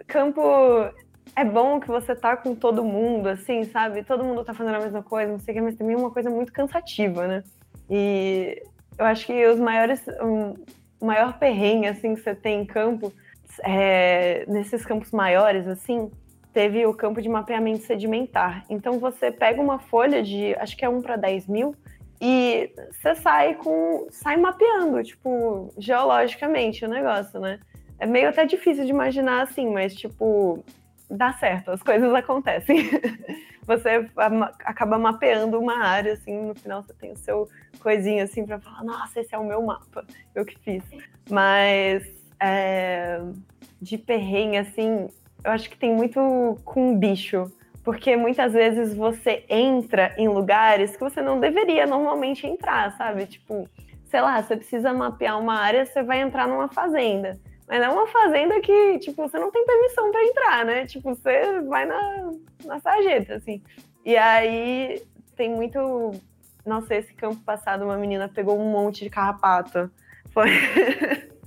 campo 0.09 0.43
é 1.37 1.45
bom 1.45 1.79
que 1.79 1.87
você 1.87 2.17
tá 2.17 2.35
com 2.35 2.55
todo 2.55 2.83
mundo, 2.83 3.29
assim, 3.29 3.65
sabe? 3.65 4.03
Todo 4.03 4.25
mundo 4.25 4.43
tá 4.43 4.55
fazendo 4.55 4.77
a 4.77 4.81
mesma 4.81 5.03
coisa, 5.03 5.31
não 5.31 5.39
sei 5.39 5.53
o 5.53 5.57
que, 5.57 5.63
mas 5.63 5.77
também 5.77 5.95
é 5.95 5.99
uma 5.99 6.11
coisa 6.11 6.31
muito 6.31 6.51
cansativa, 6.51 7.29
né? 7.29 7.45
E 7.91 8.63
eu 8.99 9.05
acho 9.05 9.27
que 9.27 9.47
os 9.47 9.61
maiores. 9.61 10.03
O 10.99 11.05
maior 11.05 11.39
perrengue, 11.39 11.89
assim, 11.89 12.15
que 12.15 12.23
você 12.23 12.35
tem 12.35 12.63
em 12.63 12.65
campo, 12.65 13.13
é, 13.63 14.47
nesses 14.49 14.85
campos 14.87 15.13
maiores, 15.13 15.69
assim, 15.69 16.11
teve 16.55 16.87
o 16.87 16.95
campo 16.95 17.21
de 17.21 17.29
mapeamento 17.29 17.85
sedimentar. 17.85 18.65
Então 18.71 18.99
você 18.99 19.31
pega 19.31 19.61
uma 19.61 19.79
folha 19.79 20.23
de, 20.23 20.55
acho 20.55 20.75
que 20.75 20.87
é 20.87 20.89
1 20.89 21.03
para 21.03 21.17
10 21.17 21.49
mil, 21.49 21.75
e 22.19 22.73
você 22.91 23.15
sai 23.15 23.57
com. 23.57 24.07
sai 24.11 24.39
mapeando, 24.39 25.03
tipo, 25.03 25.71
geologicamente 25.77 26.83
o 26.83 26.89
negócio, 26.89 27.39
né? 27.39 27.61
É 27.99 28.07
meio 28.07 28.31
até 28.31 28.47
difícil 28.47 28.87
de 28.87 28.91
imaginar 28.91 29.43
assim, 29.43 29.71
mas 29.71 29.95
tipo, 29.95 30.65
dá 31.11 31.33
certo, 31.35 31.71
as 31.71 31.83
coisas 31.83 32.13
acontecem. 32.13 32.89
você 33.67 34.09
acaba 34.65 34.99
mapeando 34.99 35.59
uma 35.59 35.85
área, 35.85 36.13
assim, 36.13 36.47
no 36.47 36.55
final 36.55 36.83
você 36.83 36.95
tem 36.95 37.13
o 37.13 37.17
seu 37.17 37.49
coisinha 37.81 38.25
assim 38.25 38.47
para 38.47 38.61
falar, 38.61 38.85
nossa, 38.85 39.21
esse 39.21 39.35
é 39.35 39.39
o 39.39 39.45
meu 39.45 39.63
mapa, 39.63 40.05
eu 40.35 40.45
que 40.45 40.59
fiz. 40.61 40.83
Mas 41.29 42.05
é, 42.41 43.21
de 43.81 43.99
perrengue, 43.99 44.59
assim, 44.59 45.09
eu 45.45 45.51
acho 45.51 45.69
que 45.69 45.77
tem 45.77 45.95
muito 45.95 46.59
com 46.65 46.97
bicho. 46.97 47.51
Porque 47.85 48.17
muitas 48.17 48.53
vezes 48.53 48.97
você 48.97 49.45
entra 49.49 50.13
em 50.19 50.27
lugares 50.27 50.97
que 50.97 51.01
você 51.01 51.23
não 51.23 51.39
deveria 51.39 51.87
normalmente 51.87 52.45
entrar, 52.45 52.97
sabe? 52.97 53.27
Tipo, 53.27 53.69
sei 54.07 54.21
lá, 54.21 54.43
você 54.43 54.57
precisa 54.57 54.93
mapear 54.93 55.39
uma 55.39 55.55
área, 55.55 55.87
você 55.87 56.03
vai 56.03 56.21
entrar 56.21 56.49
numa 56.49 56.67
fazenda. 56.67 57.39
Mas 57.69 57.83
é 57.83 57.89
uma 57.89 58.07
fazenda 58.07 58.61
que, 58.61 58.99
tipo, 59.01 59.29
você 59.29 59.39
não 59.39 59.51
tem 59.51 59.65
permissão 59.67 60.11
para 60.13 60.25
entrar, 60.25 60.65
né? 60.65 60.87
Tipo, 60.87 61.15
você 61.15 61.61
vai 61.63 61.85
na, 61.85 62.33
na 62.65 62.79
sarjeta, 62.81 63.35
assim. 63.35 63.61
E 64.05 64.17
aí 64.17 65.03
tem 65.37 65.51
muito. 65.51 66.13
Nossa, 66.65 66.95
esse 66.95 67.13
campo 67.15 67.43
passado, 67.45 67.85
uma 67.85 67.97
menina 67.97 68.29
pegou 68.29 68.59
um 68.59 68.71
monte 68.71 69.03
de 69.03 69.11
carrapato. 69.11 69.91
Foi. 70.33 70.49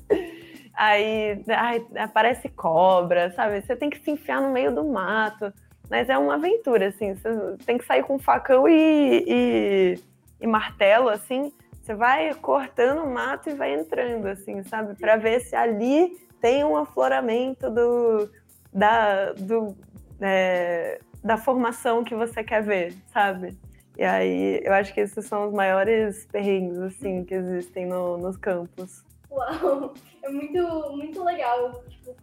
aí 0.76 1.42
ai, 1.48 1.86
aparece 1.98 2.50
cobra, 2.50 3.32
sabe? 3.32 3.62
Você 3.62 3.76
tem 3.76 3.90
que 3.90 4.00
se 4.00 4.12
enfiar 4.12 4.42
no 4.42 4.52
meio 4.52 4.76
do 4.76 4.84
mato. 4.84 5.54
Mas 5.90 6.10
é 6.10 6.18
uma 6.18 6.36
aventura, 6.36 6.90
assim. 6.90 7.16
Você 7.16 7.30
tem 7.66 7.78
que 7.78 7.86
sair 7.86 8.04
com 8.04 8.20
facão 8.20 8.68
e, 8.68 9.24
e, 9.26 10.00
e 10.42 10.48
martelo, 10.48 11.08
assim 11.08 11.52
você 11.90 11.96
vai 11.96 12.34
cortando 12.36 13.04
o 13.04 13.12
mato 13.12 13.50
e 13.50 13.54
vai 13.54 13.74
entrando, 13.74 14.28
assim, 14.28 14.62
sabe? 14.62 14.94
Para 14.94 15.18
ver 15.18 15.40
se 15.40 15.56
ali 15.56 16.16
tem 16.40 16.64
um 16.64 16.78
afloramento 16.78 17.68
do, 17.72 18.30
da, 18.72 19.34
do, 19.34 19.76
é, 20.22 21.00
da 21.24 21.36
formação 21.36 22.04
que 22.04 22.14
você 22.14 22.44
quer 22.44 22.62
ver, 22.62 22.96
sabe? 23.12 23.58
E 23.98 24.04
aí 24.04 24.62
eu 24.64 24.72
acho 24.74 24.94
que 24.94 25.02
esses 25.02 25.26
são 25.26 25.48
os 25.48 25.54
maiores 25.54 26.28
perrengues, 26.28 26.78
assim, 26.78 27.26
que 27.26 27.34
existem 27.34 27.88
no, 27.88 28.20
nos 28.20 28.38
campos. 28.38 29.04
Uau! 29.32 29.96
É 30.22 30.30
muito, 30.30 30.96
muito 30.96 31.24
legal, 31.24 31.84
tipo, 31.90 32.16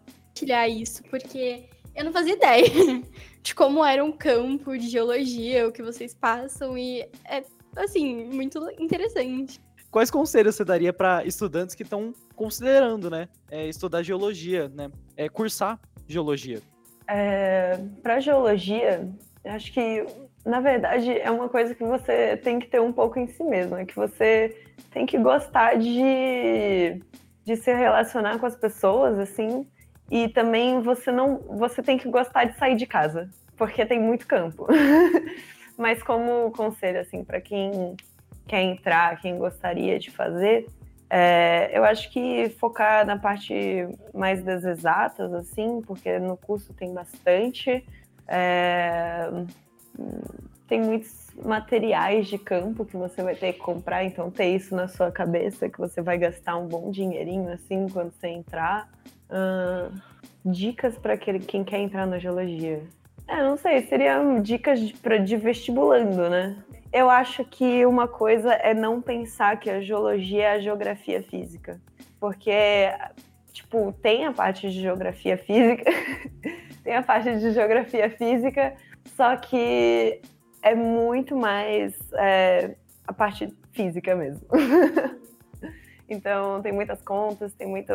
isso, 0.68 1.02
porque 1.10 1.64
eu 1.92 2.04
não 2.04 2.12
fazia 2.12 2.34
ideia 2.34 3.02
de 3.42 3.52
como 3.52 3.84
era 3.84 4.04
um 4.04 4.12
campo 4.12 4.78
de 4.78 4.88
geologia, 4.88 5.66
o 5.66 5.72
que 5.72 5.82
vocês 5.82 6.14
passam, 6.14 6.78
e 6.78 7.00
é 7.24 7.42
assim, 7.76 8.24
muito 8.24 8.58
interessante. 8.78 9.60
Quais 9.90 10.10
conselhos 10.10 10.54
você 10.54 10.64
daria 10.64 10.92
para 10.92 11.24
estudantes 11.24 11.74
que 11.74 11.82
estão 11.82 12.12
considerando, 12.34 13.08
né, 13.08 13.28
é, 13.50 13.66
estudar 13.68 14.02
geologia, 14.02 14.68
né, 14.68 14.90
é, 15.16 15.28
cursar 15.28 15.78
geologia? 16.06 16.60
É, 17.08 17.78
para 18.02 18.20
geologia, 18.20 19.08
acho 19.44 19.72
que 19.72 20.04
na 20.44 20.60
verdade 20.60 21.18
é 21.18 21.30
uma 21.30 21.48
coisa 21.48 21.74
que 21.74 21.84
você 21.84 22.36
tem 22.36 22.58
que 22.58 22.66
ter 22.66 22.80
um 22.80 22.92
pouco 22.92 23.18
em 23.18 23.26
si 23.26 23.42
mesmo, 23.42 23.76
é 23.76 23.84
que 23.84 23.96
você 23.96 24.56
tem 24.90 25.06
que 25.06 25.18
gostar 25.18 25.76
de, 25.76 27.00
de 27.44 27.56
se 27.56 27.72
relacionar 27.72 28.38
com 28.38 28.46
as 28.46 28.56
pessoas, 28.56 29.18
assim, 29.18 29.66
e 30.10 30.28
também 30.28 30.80
você 30.80 31.10
não, 31.10 31.38
você 31.38 31.82
tem 31.82 31.98
que 31.98 32.08
gostar 32.08 32.44
de 32.44 32.58
sair 32.58 32.76
de 32.76 32.86
casa, 32.86 33.30
porque 33.56 33.84
tem 33.86 34.00
muito 34.00 34.26
campo. 34.26 34.66
Mas 35.76 36.02
como 36.02 36.50
conselho, 36.52 37.00
assim, 37.00 37.24
para 37.24 37.40
quem 37.40 37.96
quer 38.46 38.62
entrar, 38.62 39.20
quem 39.20 39.36
gostaria 39.36 39.98
de 39.98 40.10
fazer, 40.10 40.66
é, 41.08 41.70
eu 41.72 41.84
acho 41.84 42.10
que 42.10 42.48
focar 42.58 43.06
na 43.06 43.18
parte 43.18 43.54
mais 44.12 44.42
das 44.42 44.64
exatas, 44.64 45.32
assim, 45.32 45.80
porque 45.86 46.18
no 46.18 46.36
curso 46.36 46.72
tem 46.74 46.92
bastante. 46.92 47.84
É, 48.26 49.30
tem 50.66 50.80
muitos 50.80 51.28
materiais 51.44 52.26
de 52.26 52.38
campo 52.38 52.84
que 52.84 52.96
você 52.96 53.22
vai 53.22 53.36
ter 53.36 53.52
que 53.52 53.60
comprar, 53.60 54.04
então 54.04 54.30
ter 54.30 54.46
isso 54.46 54.74
na 54.74 54.88
sua 54.88 55.12
cabeça 55.12 55.68
que 55.68 55.78
você 55.78 56.02
vai 56.02 56.18
gastar 56.18 56.56
um 56.56 56.66
bom 56.66 56.90
dinheirinho 56.90 57.52
assim 57.52 57.88
quando 57.88 58.12
você 58.12 58.28
entrar. 58.28 58.88
Uh, 59.30 59.94
dicas 60.44 60.96
para 60.98 61.16
quem 61.16 61.64
quer 61.64 61.78
entrar 61.78 62.06
na 62.06 62.18
geologia. 62.18 62.82
É, 63.28 63.42
não 63.42 63.56
sei, 63.56 63.82
seriam 63.86 64.40
dicas 64.40 64.78
de, 64.80 64.94
pra, 64.94 65.16
de 65.16 65.36
vestibulando, 65.36 66.30
né? 66.30 66.56
Eu 66.92 67.10
acho 67.10 67.44
que 67.44 67.84
uma 67.84 68.06
coisa 68.06 68.52
é 68.52 68.72
não 68.72 69.02
pensar 69.02 69.58
que 69.58 69.68
a 69.68 69.80
geologia 69.80 70.44
é 70.44 70.52
a 70.52 70.60
geografia 70.60 71.22
física. 71.22 71.80
Porque, 72.20 72.88
tipo, 73.52 73.92
tem 74.00 74.24
a 74.24 74.32
parte 74.32 74.70
de 74.70 74.80
geografia 74.80 75.36
física, 75.36 75.84
tem 76.84 76.94
a 76.94 77.02
parte 77.02 77.36
de 77.36 77.52
geografia 77.52 78.08
física, 78.10 78.74
só 79.16 79.36
que 79.36 80.20
é 80.62 80.74
muito 80.74 81.36
mais 81.36 81.94
é, 82.14 82.76
a 83.06 83.12
parte 83.12 83.52
física 83.72 84.14
mesmo. 84.14 84.46
então, 86.08 86.62
tem 86.62 86.72
muitas 86.72 87.02
contas, 87.02 87.52
tem 87.54 87.66
muito. 87.66 87.92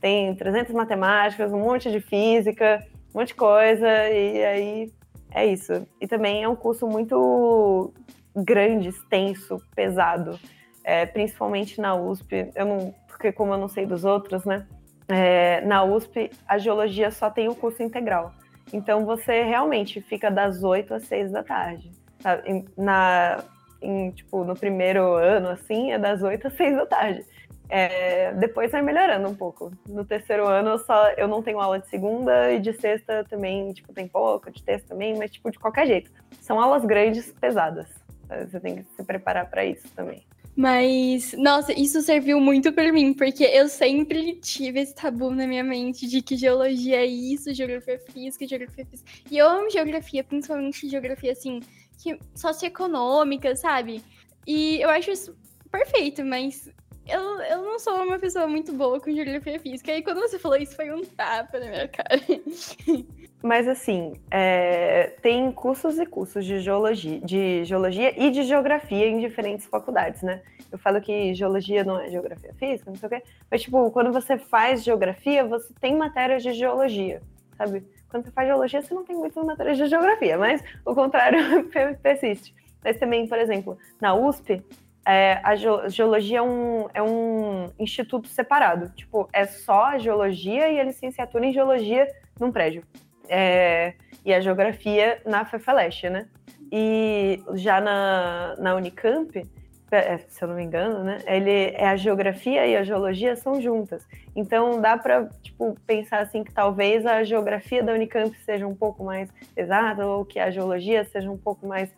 Tem 0.00 0.34
300 0.34 0.74
matemáticas, 0.74 1.52
um 1.52 1.60
monte 1.60 1.90
de 1.90 2.00
física 2.00 2.84
um 3.14 3.20
monte 3.20 3.28
de 3.28 3.34
coisa, 3.34 3.86
e 4.10 4.44
aí 4.44 4.92
é 5.30 5.46
isso. 5.46 5.86
E 6.00 6.06
também 6.06 6.42
é 6.42 6.48
um 6.48 6.56
curso 6.56 6.86
muito 6.86 7.92
grande, 8.34 8.88
extenso, 8.88 9.58
pesado, 9.74 10.38
é, 10.82 11.06
principalmente 11.06 11.80
na 11.80 11.94
USP. 11.94 12.50
Eu 12.54 12.66
não, 12.66 12.94
porque 13.06 13.30
como 13.30 13.52
eu 13.52 13.58
não 13.58 13.68
sei 13.68 13.86
dos 13.86 14.04
outros, 14.04 14.44
né? 14.44 14.66
É, 15.08 15.60
na 15.60 15.84
USP 15.84 16.30
a 16.46 16.58
geologia 16.58 17.10
só 17.10 17.30
tem 17.30 17.48
o 17.48 17.54
curso 17.54 17.82
integral. 17.82 18.32
Então 18.72 19.04
você 19.04 19.42
realmente 19.42 20.00
fica 20.00 20.30
das 20.30 20.64
8 20.64 20.94
às 20.94 21.04
6 21.04 21.30
da 21.30 21.42
tarde. 21.42 21.92
Sabe? 22.20 22.64
Na, 22.76 23.44
em, 23.80 24.10
tipo, 24.10 24.44
no 24.44 24.54
primeiro 24.54 25.14
ano, 25.14 25.50
assim, 25.50 25.92
é 25.92 25.98
das 25.98 26.22
8 26.22 26.46
às 26.48 26.54
6 26.54 26.76
da 26.76 26.86
tarde. 26.86 27.24
É, 27.68 28.32
depois 28.34 28.70
vai 28.70 28.82
melhorando 28.82 29.28
um 29.28 29.34
pouco. 29.34 29.72
No 29.88 30.04
terceiro 30.04 30.46
ano 30.46 30.70
eu 30.70 30.78
só 30.78 31.08
eu 31.12 31.26
não 31.26 31.42
tenho 31.42 31.60
aula 31.60 31.78
de 31.78 31.88
segunda 31.88 32.52
e 32.52 32.60
de 32.60 32.72
sexta 32.74 33.24
também, 33.24 33.72
tipo, 33.72 33.92
tem 33.92 34.06
pouco, 34.06 34.50
de 34.50 34.62
terça 34.62 34.86
também, 34.88 35.16
mas 35.16 35.30
tipo, 35.30 35.50
de 35.50 35.58
qualquer 35.58 35.86
jeito. 35.86 36.10
São 36.40 36.60
aulas 36.60 36.84
grandes, 36.84 37.32
pesadas. 37.32 37.88
Você 38.28 38.60
tem 38.60 38.76
que 38.76 38.84
se 38.94 39.02
preparar 39.02 39.48
para 39.48 39.64
isso 39.64 39.86
também. 39.94 40.24
Mas, 40.56 41.32
nossa, 41.32 41.72
isso 41.72 42.00
serviu 42.00 42.40
muito 42.40 42.72
para 42.72 42.92
mim, 42.92 43.12
porque 43.12 43.42
eu 43.42 43.68
sempre 43.68 44.36
tive 44.36 44.80
esse 44.80 44.94
tabu 44.94 45.30
na 45.30 45.48
minha 45.48 45.64
mente 45.64 46.06
de 46.06 46.22
que 46.22 46.36
geologia 46.36 46.98
é 46.98 47.06
isso, 47.06 47.52
geografia 47.52 47.98
física, 47.98 48.46
geografia 48.46 48.86
física. 48.86 49.10
E 49.30 49.36
eu 49.36 49.48
amo 49.48 49.68
geografia, 49.68 50.22
principalmente 50.22 50.88
geografia, 50.88 51.32
assim, 51.32 51.58
que, 51.98 52.16
socioeconômica, 52.36 53.56
sabe? 53.56 54.00
E 54.46 54.80
eu 54.80 54.90
acho 54.90 55.10
isso 55.10 55.36
perfeito, 55.72 56.24
mas 56.24 56.70
eu, 57.06 57.20
eu 57.42 57.62
não 57.62 57.78
sou 57.78 57.94
uma 58.02 58.18
pessoa 58.18 58.46
muito 58.46 58.72
boa 58.72 59.00
com 59.00 59.10
geografia 59.10 59.58
física. 59.60 59.92
E 59.92 60.02
quando 60.02 60.20
você 60.20 60.38
falou 60.38 60.56
isso, 60.56 60.74
foi 60.74 60.92
um 60.92 61.04
tapa 61.04 61.58
na 61.58 61.66
minha 61.66 61.88
cara. 61.88 62.20
Mas 63.42 63.68
assim, 63.68 64.14
é, 64.30 65.12
tem 65.20 65.52
cursos 65.52 65.98
e 65.98 66.06
cursos 66.06 66.46
de 66.46 66.60
geologia, 66.60 67.20
de 67.20 67.62
geologia 67.66 68.18
e 68.18 68.30
de 68.30 68.42
geografia 68.42 69.06
em 69.06 69.20
diferentes 69.20 69.66
faculdades, 69.66 70.22
né? 70.22 70.40
Eu 70.72 70.78
falo 70.78 70.98
que 70.98 71.34
geologia 71.34 71.84
não 71.84 72.00
é 72.00 72.08
geografia 72.08 72.54
física, 72.54 72.90
não 72.90 72.96
sei 72.96 73.06
o 73.06 73.10
quê. 73.10 73.22
Mas, 73.50 73.60
tipo, 73.60 73.90
quando 73.90 74.10
você 74.10 74.38
faz 74.38 74.82
geografia, 74.82 75.44
você 75.44 75.74
tem 75.78 75.94
matérias 75.94 76.42
de 76.42 76.54
geologia, 76.54 77.20
sabe? 77.58 77.86
Quando 78.08 78.24
você 78.24 78.30
faz 78.30 78.48
geologia, 78.48 78.80
você 78.80 78.94
não 78.94 79.04
tem 79.04 79.14
muitas 79.14 79.44
matérias 79.44 79.76
de 79.76 79.88
geografia, 79.88 80.38
mas 80.38 80.64
o 80.84 80.94
contrário 80.94 81.68
persiste. 82.02 82.54
Mas 82.82 82.96
também, 82.96 83.26
por 83.26 83.38
exemplo, 83.38 83.76
na 84.00 84.14
USP, 84.14 84.62
é, 85.06 85.40
a 85.42 85.54
geologia 85.88 86.38
é 86.38 86.42
um, 86.42 86.88
é 86.94 87.02
um 87.02 87.70
instituto 87.78 88.28
separado. 88.28 88.90
Tipo, 88.90 89.28
é 89.32 89.44
só 89.44 89.84
a 89.84 89.98
geologia 89.98 90.68
e 90.68 90.80
a 90.80 90.84
licenciatura 90.84 91.44
em 91.44 91.52
geologia 91.52 92.08
num 92.40 92.50
prédio. 92.50 92.82
É, 93.28 93.94
e 94.24 94.32
a 94.32 94.40
geografia 94.40 95.20
na 95.26 95.44
FEFELESH, 95.44 96.04
né? 96.04 96.26
E 96.72 97.42
já 97.54 97.80
na, 97.80 98.56
na 98.58 98.74
Unicamp, 98.74 99.46
é, 99.90 100.18
se 100.18 100.42
eu 100.42 100.48
não 100.48 100.56
me 100.56 100.64
engano, 100.64 101.04
né? 101.04 101.18
Ele, 101.26 101.72
é 101.74 101.86
a 101.86 101.96
geografia 101.96 102.66
e 102.66 102.74
a 102.76 102.82
geologia 102.82 103.36
são 103.36 103.60
juntas. 103.60 104.06
Então 104.34 104.80
dá 104.80 104.96
para 104.96 105.28
tipo, 105.42 105.76
pensar 105.86 106.20
assim 106.20 106.42
que 106.42 106.52
talvez 106.52 107.04
a 107.06 107.22
geografia 107.22 107.82
da 107.82 107.92
Unicamp 107.92 108.36
seja 108.38 108.66
um 108.66 108.74
pouco 108.74 109.04
mais 109.04 109.28
exata 109.56 110.04
ou 110.06 110.24
que 110.24 110.38
a 110.40 110.50
geologia 110.50 111.04
seja 111.04 111.30
um 111.30 111.38
pouco 111.38 111.66
mais 111.66 111.94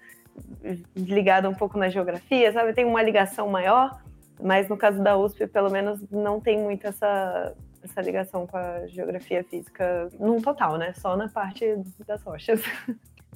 ligada 0.94 1.48
um 1.48 1.54
pouco 1.54 1.78
na 1.78 1.88
geografia, 1.88 2.52
sabe? 2.52 2.72
Tem 2.72 2.84
uma 2.84 3.02
ligação 3.02 3.48
maior, 3.48 4.02
mas 4.42 4.68
no 4.68 4.76
caso 4.76 5.02
da 5.02 5.16
USP, 5.16 5.46
pelo 5.46 5.70
menos, 5.70 6.00
não 6.10 6.40
tem 6.40 6.58
muito 6.58 6.86
essa, 6.86 7.54
essa 7.82 8.00
ligação 8.00 8.46
com 8.46 8.56
a 8.56 8.86
geografia 8.86 9.44
física 9.44 10.08
num 10.18 10.40
total, 10.40 10.76
né? 10.76 10.92
Só 10.94 11.16
na 11.16 11.28
parte 11.28 11.76
das 12.06 12.22
rochas. 12.22 12.60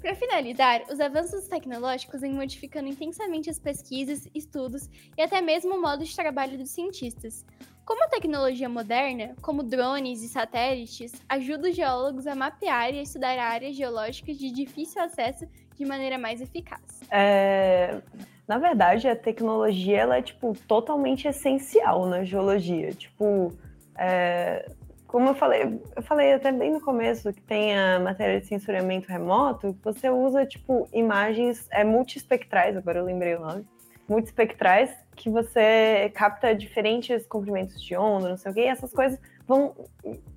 Para 0.00 0.14
finalizar, 0.14 0.84
os 0.90 0.98
avanços 0.98 1.46
tecnológicos 1.46 2.22
vêm 2.22 2.32
modificando 2.32 2.88
intensamente 2.88 3.50
as 3.50 3.58
pesquisas, 3.58 4.26
estudos 4.34 4.88
e 5.16 5.20
até 5.20 5.42
mesmo 5.42 5.74
o 5.74 5.80
modo 5.80 6.04
de 6.04 6.16
trabalho 6.16 6.56
dos 6.56 6.70
cientistas. 6.70 7.44
Como 7.84 8.02
a 8.04 8.08
tecnologia 8.08 8.68
moderna, 8.68 9.34
como 9.42 9.62
drones 9.62 10.22
e 10.22 10.28
satélites, 10.28 11.12
ajuda 11.28 11.68
os 11.68 11.76
geólogos 11.76 12.26
a 12.26 12.34
mapear 12.34 12.94
e 12.94 13.02
estudar 13.02 13.38
áreas 13.38 13.76
geológicas 13.76 14.38
de 14.38 14.50
difícil 14.50 15.02
acesso 15.02 15.46
de 15.80 15.86
maneira 15.86 16.18
mais 16.18 16.42
eficaz? 16.42 16.82
É, 17.10 18.02
na 18.46 18.58
verdade, 18.58 19.08
a 19.08 19.16
tecnologia 19.16 20.00
ela 20.00 20.18
é 20.18 20.22
tipo 20.22 20.54
totalmente 20.68 21.26
essencial 21.26 22.04
na 22.04 22.22
geologia. 22.22 22.92
Tipo, 22.92 23.50
é, 23.96 24.70
como 25.06 25.30
eu 25.30 25.34
falei, 25.34 25.80
eu 25.96 26.02
falei 26.02 26.34
até 26.34 26.52
bem 26.52 26.70
no 26.70 26.82
começo 26.82 27.32
que 27.32 27.40
tem 27.40 27.78
a 27.78 27.98
matéria 27.98 28.38
de 28.38 28.46
sensoriamento 28.46 29.08
remoto, 29.08 29.74
você 29.82 30.10
usa 30.10 30.44
tipo 30.44 30.86
imagens 30.92 31.66
é, 31.70 31.82
multiespectrais, 31.82 32.76
agora 32.76 32.98
eu 32.98 33.04
lembrei 33.06 33.34
o 33.36 33.40
nome, 33.40 33.66
multiespectrais, 34.06 34.90
que 35.16 35.30
você 35.30 36.12
capta 36.14 36.54
diferentes 36.54 37.26
comprimentos 37.26 37.82
de 37.82 37.96
onda, 37.96 38.28
não 38.28 38.36
sei 38.36 38.52
o 38.52 38.54
quê, 38.54 38.60
e 38.60 38.66
essas 38.66 38.92
coisas 38.92 39.18
vão 39.46 39.74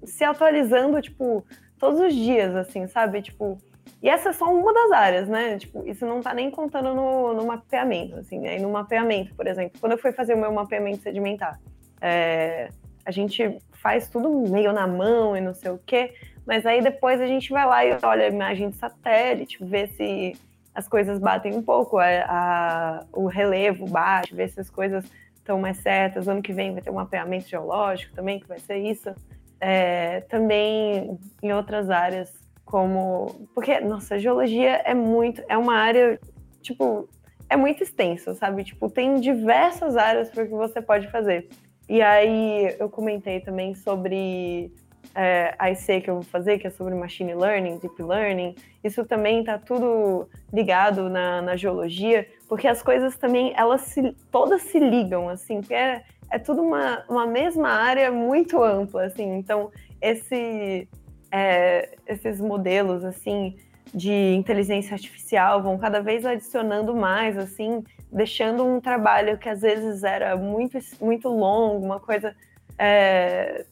se 0.05 0.23
atualizando, 0.23 1.01
tipo, 1.01 1.45
todos 1.77 1.99
os 1.99 2.15
dias, 2.15 2.55
assim, 2.55 2.87
sabe? 2.87 3.21
Tipo, 3.21 3.57
e 4.01 4.09
essa 4.09 4.29
é 4.29 4.33
só 4.33 4.45
uma 4.53 4.73
das 4.73 4.91
áreas, 4.91 5.27
né? 5.29 5.57
Tipo, 5.57 5.87
isso 5.87 6.05
não 6.05 6.21
tá 6.21 6.33
nem 6.33 6.51
contando 6.51 6.93
no, 6.93 7.33
no 7.33 7.45
mapeamento, 7.45 8.17
assim, 8.17 8.39
né? 8.39 8.57
E 8.57 8.61
no 8.61 8.69
mapeamento, 8.69 9.33
por 9.35 9.47
exemplo, 9.47 9.79
quando 9.79 9.93
eu 9.93 9.97
fui 9.97 10.11
fazer 10.11 10.33
o 10.33 10.37
meu 10.37 10.51
mapeamento 10.51 11.03
sedimentar, 11.03 11.59
é, 12.01 12.69
a 13.05 13.11
gente 13.11 13.57
faz 13.71 14.09
tudo 14.09 14.29
meio 14.49 14.73
na 14.73 14.85
mão 14.85 15.35
e 15.37 15.41
não 15.41 15.53
sei 15.53 15.71
o 15.71 15.79
quê, 15.85 16.13
mas 16.45 16.65
aí 16.65 16.81
depois 16.81 17.21
a 17.21 17.27
gente 17.27 17.49
vai 17.51 17.65
lá 17.65 17.85
e 17.85 17.97
olha 18.03 18.25
a 18.25 18.29
imagem 18.29 18.69
de 18.69 18.75
satélite, 18.75 19.63
vê 19.63 19.87
se 19.87 20.33
as 20.75 20.87
coisas 20.87 21.19
batem 21.19 21.55
um 21.55 21.61
pouco, 21.61 21.97
a, 21.97 22.05
a, 22.27 23.03
o 23.13 23.27
relevo 23.27 23.85
bate, 23.85 24.33
vê 24.33 24.47
se 24.47 24.59
as 24.59 24.69
coisas 24.69 25.05
estão 25.35 25.59
mais 25.59 25.77
certas. 25.77 26.27
Ano 26.27 26.41
que 26.41 26.51
vem 26.51 26.73
vai 26.73 26.81
ter 26.81 26.89
um 26.89 26.95
mapeamento 26.95 27.47
geológico 27.47 28.13
também, 28.15 28.39
que 28.39 28.47
vai 28.47 28.59
ser 28.59 28.77
isso. 28.77 29.13
É, 29.61 30.21
também 30.21 31.17
em 31.41 31.53
outras 31.53 31.89
áreas, 31.89 32.33
como. 32.65 33.47
Porque, 33.53 33.79
nossa, 33.79 34.19
geologia 34.19 34.81
é 34.85 34.93
muito. 34.93 35.43
É 35.47 35.57
uma 35.57 35.75
área, 35.75 36.19
tipo, 36.61 37.07
é 37.49 37.55
muito 37.55 37.83
extensa, 37.83 38.33
sabe? 38.33 38.63
Tipo, 38.63 38.89
tem 38.89 39.19
diversas 39.19 39.95
áreas 39.95 40.29
para 40.29 40.43
o 40.43 40.47
que 40.47 40.53
você 40.53 40.81
pode 40.81 41.09
fazer. 41.09 41.47
E 41.87 42.01
aí 42.01 42.75
eu 42.79 42.89
comentei 42.89 43.41
também 43.41 43.75
sobre 43.75 44.71
é, 45.13 45.53
a 45.59 45.69
IC 45.69 46.01
que 46.01 46.09
eu 46.09 46.15
vou 46.15 46.23
fazer, 46.23 46.57
que 46.57 46.67
é 46.67 46.69
sobre 46.69 46.95
Machine 46.95 47.35
Learning, 47.35 47.77
Deep 47.77 48.01
Learning. 48.01 48.55
Isso 48.83 49.05
também 49.05 49.41
está 49.41 49.57
tudo 49.57 50.27
ligado 50.51 51.09
na, 51.09 51.41
na, 51.41 51.55
geologia, 51.55 52.27
porque 52.47 52.67
as 52.67 52.81
coisas 52.81 53.17
também, 53.17 53.53
elas 53.55 53.81
se, 53.81 54.15
todas 54.31 54.61
se 54.63 54.79
ligam, 54.79 55.29
assim, 55.29 55.59
porque 55.59 55.73
é, 55.73 56.03
é 56.31 56.39
tudo 56.39 56.61
uma, 56.61 57.03
uma 57.09 57.27
mesma 57.27 57.69
área 57.69 58.11
muito 58.11 58.63
ampla, 58.63 59.05
assim. 59.05 59.35
Então, 59.35 59.71
esse, 60.01 60.87
é, 61.33 61.95
esses 62.05 62.39
modelos, 62.39 63.03
assim, 63.03 63.57
de 63.91 64.35
inteligência 64.35 64.93
artificial 64.93 65.63
vão 65.63 65.79
cada 65.79 65.99
vez 65.99 66.23
adicionando 66.23 66.95
mais, 66.95 67.35
assim, 67.39 67.83
deixando 68.11 68.63
um 68.63 68.79
trabalho 68.79 69.35
que 69.39 69.49
às 69.49 69.61
vezes 69.61 70.03
era 70.03 70.37
muito, 70.37 70.77
muito 71.01 71.27
longo, 71.29 71.83
uma 71.83 71.99
coisa. 71.99 72.35
É, 72.77 73.65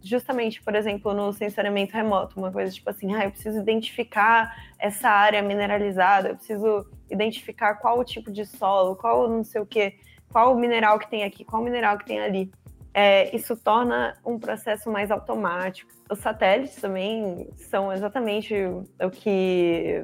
justamente, 0.00 0.62
por 0.62 0.76
exemplo, 0.76 1.12
no 1.12 1.32
sensoriamento 1.32 1.92
remoto, 1.92 2.38
uma 2.38 2.52
coisa 2.52 2.70
tipo 2.70 2.88
assim, 2.88 3.12
ah, 3.12 3.24
eu 3.24 3.32
preciso 3.32 3.58
identificar 3.58 4.54
essa 4.78 5.08
área 5.08 5.42
mineralizada, 5.42 6.28
eu 6.28 6.36
preciso 6.36 6.86
identificar 7.10 7.74
qual 7.76 7.98
o 7.98 8.04
tipo 8.04 8.30
de 8.30 8.46
solo, 8.46 8.94
qual 8.94 9.28
não 9.28 9.42
sei 9.42 9.60
o 9.60 9.66
que, 9.66 9.94
qual 10.30 10.54
o 10.54 10.58
mineral 10.58 11.00
que 11.00 11.10
tem 11.10 11.24
aqui, 11.24 11.44
qual 11.44 11.60
o 11.60 11.64
mineral 11.64 11.98
que 11.98 12.06
tem 12.06 12.20
ali. 12.20 12.52
É, 12.92 13.34
isso 13.34 13.56
torna 13.56 14.16
um 14.24 14.38
processo 14.38 14.90
mais 14.90 15.10
automático. 15.10 15.90
Os 16.10 16.18
satélites 16.18 16.76
também 16.76 17.48
são 17.56 17.92
exatamente 17.92 18.54
o 19.00 19.10
que 19.10 20.02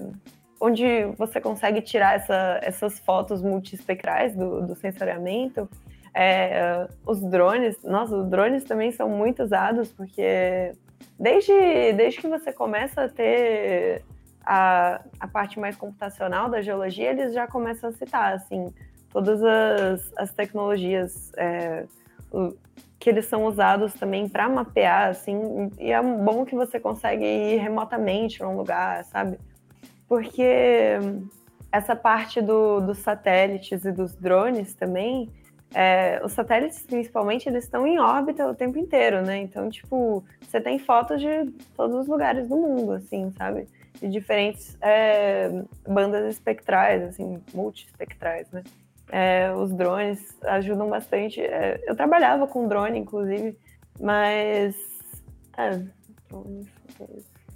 onde 0.61 1.05
você 1.19 1.41
consegue 1.41 1.83
tirar 1.83 2.15
essa, 2.15 2.59
essas 2.63 2.99
fotos 2.99 3.43
multiespectrais 3.43 4.35
do, 4.35 4.63
do 4.67 4.75
sensoriamento. 4.75 5.69
É, 6.15 6.87
os 7.05 7.21
drones, 7.21 7.83
nossa, 7.83 8.17
os 8.17 8.29
drones 8.29 8.65
também 8.65 8.93
são 8.93 9.09
muito 9.09 9.43
usados, 9.43 9.93
porque 9.93 10.73
desde, 11.19 11.93
desde 11.95 12.21
que 12.21 12.29
você 12.29 12.53
começa 12.53 13.05
a 13.05 13.09
ter 13.09 14.05
a, 14.45 15.01
a 15.19 15.27
parte 15.27 15.59
mais 15.59 15.77
computacional 15.77 16.49
da 16.49 16.63
geologia, 16.63 17.11
eles 17.11 17.35
já 17.35 17.47
começam 17.47 17.91
a 17.91 17.93
citar, 17.93 18.35
assim, 18.35 18.73
todas 19.11 19.43
as, 19.43 20.13
as 20.17 20.33
tecnologias 20.33 21.33
é, 21.37 21.85
que 22.99 23.11
eles 23.11 23.27
são 23.27 23.45
usados 23.45 23.93
também 23.95 24.29
para 24.29 24.49
mapear, 24.49 25.11
assim, 25.11 25.71
e 25.79 25.93
é 25.93 26.03
bom 26.03 26.45
que 26.45 26.55
você 26.55 26.81
consegue 26.81 27.25
ir 27.25 27.57
remotamente 27.59 28.39
para 28.39 28.49
um 28.49 28.57
lugar, 28.57 29.05
sabe? 29.05 29.39
porque 30.09 30.99
essa 31.73 31.97
parte 31.97 32.41
do, 32.41 32.81
dos 32.81 32.99
satélites 32.99 33.85
e 33.85 33.93
dos 33.93 34.15
drones 34.15 34.75
também, 34.75 35.29
é, 35.75 36.21
os 36.25 36.33
satélites 36.33 36.87
principalmente, 36.87 37.49
eles 37.49 37.65
estão 37.65 37.87
em 37.87 37.99
órbita 37.99 38.47
o 38.47 38.55
tempo 38.55 38.79
inteiro, 38.79 39.23
né? 39.23 39.39
Então, 39.39 39.69
tipo, 39.69 40.25
você 40.41 40.61
tem 40.61 40.79
fotos 40.79 41.21
de 41.21 41.51
todos 41.77 41.97
os 41.97 42.07
lugares 42.07 42.49
do 42.49 42.57
mundo, 42.57 42.93
assim, 42.93 43.33
sabe? 43.37 43.67
De 44.01 44.09
diferentes 44.09 44.79
é, 44.81 45.51
bandas 45.89 46.33
espectrais, 46.33 47.03
assim, 47.03 47.43
multiespectrais, 47.53 48.49
né? 48.53 48.63
É, 49.11 49.53
os 49.53 49.73
drones 49.73 50.37
ajudam 50.45 50.89
bastante. 50.89 51.41
É, 51.41 51.83
eu 51.87 51.95
trabalhava 51.95 52.47
com 52.47 52.69
drone, 52.69 52.99
inclusive, 52.99 53.57
mas. 54.01 54.75
É, 55.57 55.81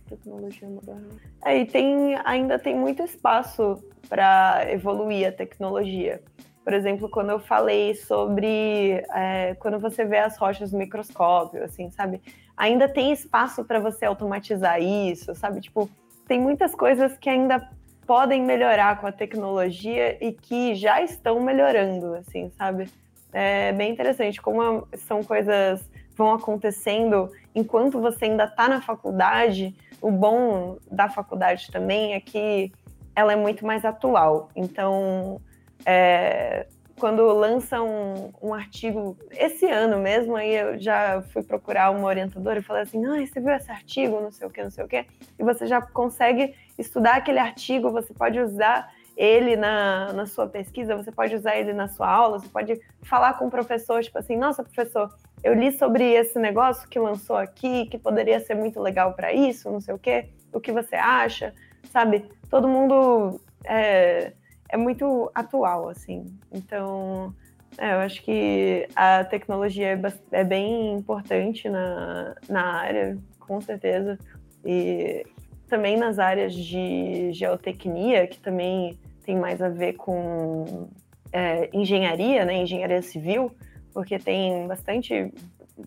tecnologia 0.09 0.69
moderna. 0.69 1.09
É, 1.45 1.59
e 1.59 1.67
tem, 1.67 2.17
ainda 2.25 2.59
tem 2.59 2.75
muito 2.75 3.03
espaço 3.03 3.83
para 4.09 4.65
evoluir 4.71 5.29
a 5.29 5.33
tecnologia. 5.33 6.23
Por 6.65 6.73
exemplo, 6.73 7.09
quando 7.09 7.31
eu 7.31 7.39
falei 7.39 7.95
sobre 7.95 9.05
é, 9.15 9.55
quando 9.59 9.79
você 9.79 10.05
vê 10.05 10.19
as 10.19 10.37
rochas 10.37 10.73
no 10.73 10.79
microscópio, 10.79 11.65
assim, 11.65 11.91
sabe? 11.91 12.21
Ainda 12.57 12.89
tem 12.89 13.13
espaço 13.13 13.65
para 13.65 13.79
você 13.79 14.05
automatizar 14.05 14.81
isso, 14.83 15.35
sabe? 15.35 15.61
Tipo, 15.61 15.89
tem 16.27 16.41
muitas 16.41 16.75
coisas 16.75 17.17
que 17.17 17.31
ainda 17.31 17.71
podem 18.09 18.43
melhorar 18.43 18.99
com 18.99 19.07
a 19.07 19.13
tecnologia 19.13 20.17
e 20.25 20.33
que 20.33 20.75
já 20.75 21.03
estão 21.03 21.39
melhorando, 21.41 22.15
assim, 22.15 22.51
sabe? 22.57 22.89
É 23.31 23.71
bem 23.73 23.93
interessante 23.93 24.41
como 24.41 24.89
são 24.95 25.23
coisas 25.23 25.87
vão 26.17 26.33
acontecendo 26.33 27.31
enquanto 27.55 28.01
você 28.01 28.25
ainda 28.25 28.45
está 28.45 28.67
na 28.67 28.81
faculdade 28.81 29.77
o 30.01 30.11
bom 30.11 30.79
da 30.91 31.09
faculdade 31.09 31.71
também 31.71 32.15
é 32.15 32.21
que 32.21 32.73
ela 33.15 33.33
é 33.33 33.37
muito 33.37 33.67
mais 33.67 33.85
atual. 33.85 34.49
Então, 34.57 35.41
é, 35.85 36.67
quando 36.99 37.23
lança 37.33 37.81
um, 37.83 38.31
um, 38.43 38.53
artigo, 38.53 39.17
esse 39.31 39.67
ano 39.67 39.99
mesmo, 39.99 40.37
aí 40.37 40.55
eu 40.55 40.79
já 40.79 41.23
fui 41.33 41.43
procurar 41.43 41.91
uma 41.91 42.07
orientadora 42.07 42.59
e 42.59 42.63
falei 42.63 42.83
assim, 42.83 43.05
ah, 43.07 43.27
você 43.27 43.41
viu 43.41 43.51
esse 43.51 43.71
artigo, 43.71 44.21
não 44.21 44.31
sei 44.31 44.47
o 44.47 44.51
que, 44.51 44.63
não 44.63 44.71
sei 44.71 44.85
o 44.85 44.89
que, 44.89 45.07
e 45.39 45.43
você 45.43 45.67
já 45.67 45.81
consegue 45.81 46.55
estudar 46.79 47.17
aquele 47.17 47.39
artigo, 47.39 47.91
você 47.91 48.13
pode 48.13 48.39
usar 48.39 48.93
ele 49.17 49.57
na, 49.57 50.13
na 50.13 50.27
sua 50.27 50.47
pesquisa, 50.47 50.97
você 50.97 51.11
pode 51.11 51.35
usar 51.35 51.57
ele 51.57 51.73
na 51.73 51.89
sua 51.89 52.09
aula, 52.09 52.39
você 52.39 52.49
pode 52.49 52.81
falar 53.03 53.35
com 53.35 53.47
o 53.47 53.51
professor, 53.51 54.03
tipo 54.03 54.19
assim, 54.19 54.37
nossa, 54.37 54.63
professor, 54.63 55.13
eu 55.43 55.55
li 55.55 55.73
sobre 55.73 56.05
esse 56.05 56.39
negócio 56.39 56.89
que 56.89 56.99
lançou 56.99 57.37
aqui, 57.37 57.87
que 57.87 57.99
poderia 57.99 58.39
ser 58.41 58.55
muito 58.55 58.81
legal 58.81 59.15
para 59.15 59.33
isso, 59.33 59.71
não 59.71 59.81
sei 59.81 59.95
o 59.95 59.99
quê, 59.99 60.29
o 60.53 60.61
que 60.61 60.71
você 60.71 60.95
acha, 60.95 61.53
sabe? 61.91 62.31
Todo 62.49 62.69
mundo 62.69 63.41
é, 63.65 64.33
é 64.69 64.77
muito 64.77 65.31
atual, 65.35 65.89
assim. 65.89 66.27
Então, 66.53 67.35
é, 67.77 67.93
eu 67.95 67.99
acho 67.99 68.23
que 68.23 68.89
a 68.95 69.25
tecnologia 69.25 69.89
é, 69.89 70.41
é 70.41 70.45
bem 70.45 70.95
importante 70.95 71.69
na, 71.69 72.35
na 72.49 72.63
área, 72.75 73.19
com 73.39 73.61
certeza. 73.61 74.19
E 74.65 75.25
também 75.69 75.97
nas 75.97 76.19
áreas 76.19 76.55
de 76.55 77.33
geotecnia, 77.33 78.27
que 78.27 78.39
também 78.39 78.99
tem 79.25 79.37
mais 79.37 79.61
a 79.61 79.69
ver 79.69 79.95
com 79.95 80.89
é, 81.33 81.69
engenharia, 81.73 82.45
né, 82.45 82.63
engenharia 82.63 83.03
civil, 83.03 83.53
porque 83.93 84.19
tem 84.19 84.67
bastante 84.67 85.33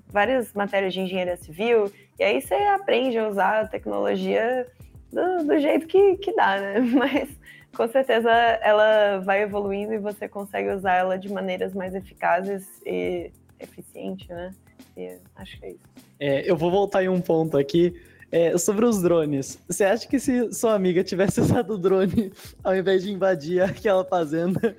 várias 0.08 0.54
matérias 0.54 0.94
de 0.94 1.02
engenharia 1.02 1.36
civil, 1.36 1.92
e 2.20 2.24
aí 2.24 2.42
você 2.42 2.54
aprende 2.54 3.18
a 3.18 3.28
usar 3.28 3.62
a 3.62 3.68
tecnologia 3.68 4.68
do, 5.12 5.44
do 5.46 5.60
jeito 5.60 5.88
que, 5.88 6.18
que 6.18 6.34
dá, 6.34 6.60
né? 6.60 6.80
Mas 6.94 7.30
com 7.76 7.88
certeza 7.88 8.30
ela 8.30 9.20
vai 9.20 9.44
evoluindo 9.44 9.94
e 9.94 9.98
você 9.98 10.28
consegue 10.28 10.70
usar 10.72 10.96
ela 10.96 11.18
de 11.18 11.32
maneiras 11.32 11.74
mais 11.74 11.96
eficazes 11.96 12.82
e 12.86 13.32
eficientes, 13.60 14.28
né? 14.28 14.52
E 14.98 15.18
acho 15.36 15.60
que 15.60 15.66
é 15.66 15.70
isso. 15.70 15.80
É, 16.20 16.50
eu 16.50 16.56
vou 16.56 16.70
voltar 16.70 17.04
em 17.04 17.10
um 17.10 17.22
ponto 17.22 17.58
aqui. 17.58 17.94
É, 18.34 18.58
sobre 18.58 18.86
os 18.86 19.02
drones, 19.02 19.60
você 19.68 19.84
acha 19.84 20.08
que 20.08 20.18
se 20.18 20.54
sua 20.54 20.74
amiga 20.74 21.04
tivesse 21.04 21.42
usado 21.42 21.74
o 21.74 21.78
drone 21.78 22.32
ao 22.64 22.74
invés 22.74 23.04
de 23.04 23.12
invadir 23.12 23.62
aquela 23.62 24.06
fazenda, 24.06 24.74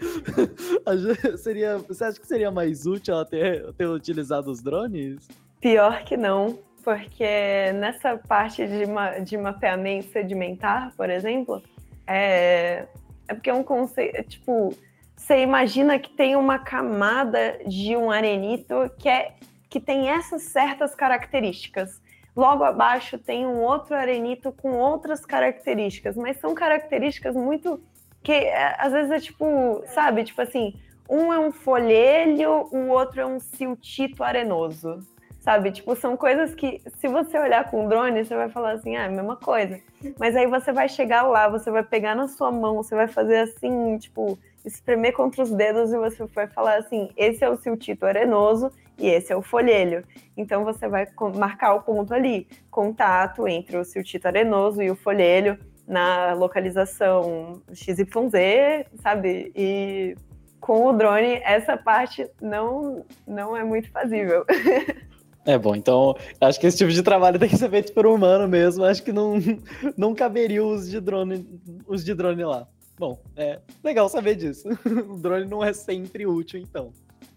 seria, 1.37 1.77
você 1.77 2.05
acha 2.05 2.19
que 2.19 2.27
seria 2.27 2.51
mais 2.51 2.87
útil 2.87 3.13
ela 3.13 3.27
ter, 3.27 3.71
ter 3.75 3.87
utilizado 3.87 4.51
os 4.51 4.63
drones? 4.63 5.29
Pior 5.61 6.03
que 6.03 6.17
não, 6.17 6.59
porque 6.83 7.73
nessa 7.75 8.17
parte 8.17 8.67
de, 8.67 8.87
ma 8.87 9.19
de 9.19 9.37
mapeamento 9.37 10.11
sedimentar, 10.11 10.91
por 10.97 11.11
exemplo, 11.11 11.63
é, 12.07 12.87
é 13.29 13.35
porque 13.35 13.51
é 13.51 13.55
um 13.55 13.63
conceito, 13.63 14.17
é, 14.17 14.23
tipo, 14.23 14.77
você 15.17 15.41
imagina 15.41 15.99
que 15.99 16.11
tem 16.11 16.37
uma 16.37 16.59
camada 16.59 17.59
de 17.67 17.97
um 17.97 18.11
arenito 18.11 18.91
que, 18.99 19.09
é, 19.09 19.35
que 19.69 19.81
tem 19.81 20.09
essas 20.09 20.43
certas 20.43 20.95
características. 20.95 22.01
Logo 22.35 22.65
abaixo 22.65 23.19
tem 23.19 23.47
um 23.47 23.61
outro 23.61 23.95
arenito 23.95 24.53
com 24.53 24.73
outras 24.73 25.25
características, 25.25 26.17
mas 26.17 26.39
são 26.39 26.55
características 26.55 27.35
muito 27.35 27.83
que 28.23 28.33
é, 28.33 28.77
às 28.79 28.93
vezes 28.93 29.11
é 29.11 29.21
tipo, 29.21 29.83
sabe, 29.87 30.25
tipo 30.25 30.41
assim, 30.41 30.75
um 31.09 31.33
é 31.33 31.39
um 31.39 31.53
folhelho, 31.53 32.69
o 32.73 32.89
outro 32.89 33.21
é 33.21 33.27
um 33.27 33.41
siltito 33.41 34.23
arenoso 34.23 35.01
sabe? 35.43 35.73
Tipo, 35.73 35.97
são 35.97 36.17
coisas 36.17 36.55
que, 36.55 36.81
se 36.99 37.09
você 37.09 37.37
olhar 37.37 37.69
com 37.69 37.89
drone, 37.89 38.25
você 38.25 38.35
vai 38.35 38.49
falar 38.49 38.73
assim, 38.73 38.97
ah, 38.97 39.03
é 39.03 39.07
a 39.07 39.11
mesma 39.11 39.37
coisa. 39.37 39.79
Mas 40.19 40.37
aí 40.37 40.47
você 40.47 40.73
vai 40.73 40.89
chegar 40.89 41.23
lá, 41.23 41.49
você 41.49 41.71
vai 41.71 41.83
pegar 41.83 42.15
na 42.15 42.29
sua 42.29 42.51
mão, 42.51 42.77
você 42.77 42.95
vai 42.95 43.09
fazer 43.09 43.39
assim, 43.39 43.99
tipo, 43.99 44.39
espremer 44.65 45.13
contra 45.13 45.43
os 45.43 45.51
dedos 45.51 45.93
e 45.93 45.99
você 45.99 46.25
vai 46.27 46.47
falar 46.47 46.77
assim, 46.77 47.11
esse 47.17 47.45
é 47.45 47.51
o 47.51 47.57
siltito 47.57 48.07
arenoso 48.07 48.71
e 48.97 49.09
esse 49.09 49.33
é 49.33 49.37
o 49.37 49.43
folhelho. 49.43 50.05
Então 50.37 50.65
você 50.65 50.87
vai 50.87 51.09
marcar 51.35 51.75
o 51.75 51.83
ponto 51.83 52.15
ali, 52.15 52.47
contato 52.71 53.49
entre 53.49 53.77
o 53.77 53.85
siltito 53.85 54.29
arenoso 54.29 54.81
e 54.81 54.93
o 54.93 54.97
folhelho 54.97 55.59
na 55.89 56.35
localização 56.35 57.61
XYZ, 57.75 58.87
sabe? 59.03 59.53
E 59.57 60.15
com 60.61 60.87
o 60.87 60.93
drone, 60.93 61.41
essa 61.43 61.77
parte 61.77 62.31
não, 62.41 63.05
não 63.27 63.57
é 63.57 63.65
muito 63.65 63.91
fazível. 63.91 64.47
É 65.45 65.59
bom, 65.59 65.75
então 65.75 66.17
acho 66.41 66.61
que 66.61 66.67
esse 66.67 66.79
tipo 66.79 66.91
de 66.91 67.03
trabalho 67.03 67.39
tem 67.39 67.49
que 67.49 67.57
ser 67.57 67.69
feito 67.69 67.93
por 67.93 68.07
um 68.07 68.15
humano 68.15 68.47
mesmo. 68.47 68.85
Acho 68.85 69.03
que 69.03 69.13
não, 69.13 69.35
não 69.97 70.15
caberia 70.15 70.65
os 70.65 70.89
de 70.89 71.01
drone, 71.01 71.47
os 71.87 72.05
de 72.05 72.15
drone 72.15 72.45
lá. 72.45 72.67
Bom, 72.97 73.19
é 73.37 73.59
legal 73.83 74.09
saber 74.09 74.37
disso. 74.37 74.69
o 74.87 75.17
drone 75.17 75.47
não 75.47 75.65
é 75.65 75.73
sempre 75.73 76.27
útil, 76.27 76.61
então. 76.61 76.93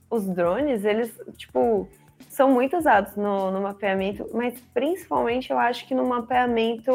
Os 0.09 0.23
drones, 0.27 0.85
eles, 0.85 1.11
tipo, 1.35 1.89
são 2.29 2.51
muito 2.51 2.77
usados 2.77 3.15
no, 3.15 3.49
no 3.49 3.61
mapeamento, 3.61 4.29
mas 4.33 4.53
principalmente 4.73 5.51
eu 5.51 5.57
acho 5.57 5.87
que 5.87 5.95
no 5.95 6.05
mapeamento 6.05 6.91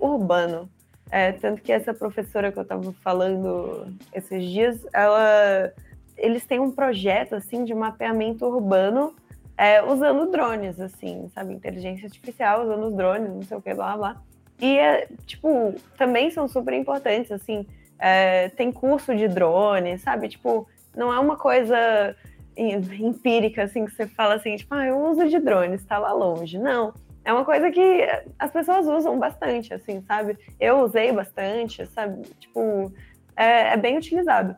urbano. 0.00 0.68
É, 1.10 1.32
tanto 1.32 1.62
que 1.62 1.72
essa 1.72 1.94
professora 1.94 2.50
que 2.50 2.58
eu 2.58 2.62
estava 2.64 2.92
falando 2.94 3.86
esses 4.12 4.44
dias, 4.44 4.84
ela, 4.92 5.72
eles 6.16 6.44
têm 6.44 6.58
um 6.58 6.70
projeto 6.70 7.34
assim 7.34 7.64
de 7.64 7.72
mapeamento 7.72 8.44
urbano 8.44 9.14
é, 9.56 9.82
usando 9.82 10.30
drones, 10.30 10.80
assim, 10.80 11.28
sabe? 11.34 11.54
Inteligência 11.54 12.06
artificial, 12.06 12.64
usando 12.64 12.86
os 12.86 12.94
drones, 12.94 13.28
não 13.28 13.42
sei 13.42 13.56
o 13.56 13.62
que, 13.62 13.74
blá, 13.74 13.96
blá. 13.96 14.22
E, 14.60 14.78
é, 14.78 15.08
tipo, 15.26 15.74
também 15.96 16.30
são 16.30 16.48
super 16.48 16.72
importantes, 16.74 17.30
assim, 17.30 17.66
é, 17.98 18.48
tem 18.50 18.72
curso 18.72 19.14
de 19.14 19.28
drone, 19.28 19.98
sabe? 19.98 20.28
Tipo, 20.28 20.68
não 20.96 21.12
é 21.12 21.18
uma 21.18 21.36
coisa 21.36 22.16
empírica, 22.56 23.64
assim, 23.64 23.84
que 23.84 23.92
você 23.92 24.06
fala 24.06 24.34
assim, 24.34 24.56
tipo, 24.56 24.74
ah, 24.74 24.86
eu 24.86 24.98
uso 24.98 25.28
de 25.28 25.38
drone, 25.38 25.74
está 25.74 25.98
lá 25.98 26.12
longe. 26.12 26.58
Não, 26.58 26.94
é 27.24 27.32
uma 27.32 27.44
coisa 27.44 27.70
que 27.70 28.06
as 28.38 28.50
pessoas 28.50 28.86
usam 28.86 29.18
bastante, 29.18 29.72
assim, 29.72 30.02
sabe? 30.02 30.38
Eu 30.60 30.80
usei 30.80 31.10
bastante, 31.12 31.86
sabe? 31.86 32.22
Tipo, 32.38 32.92
é, 33.36 33.72
é 33.72 33.76
bem 33.76 33.96
utilizado. 33.96 34.54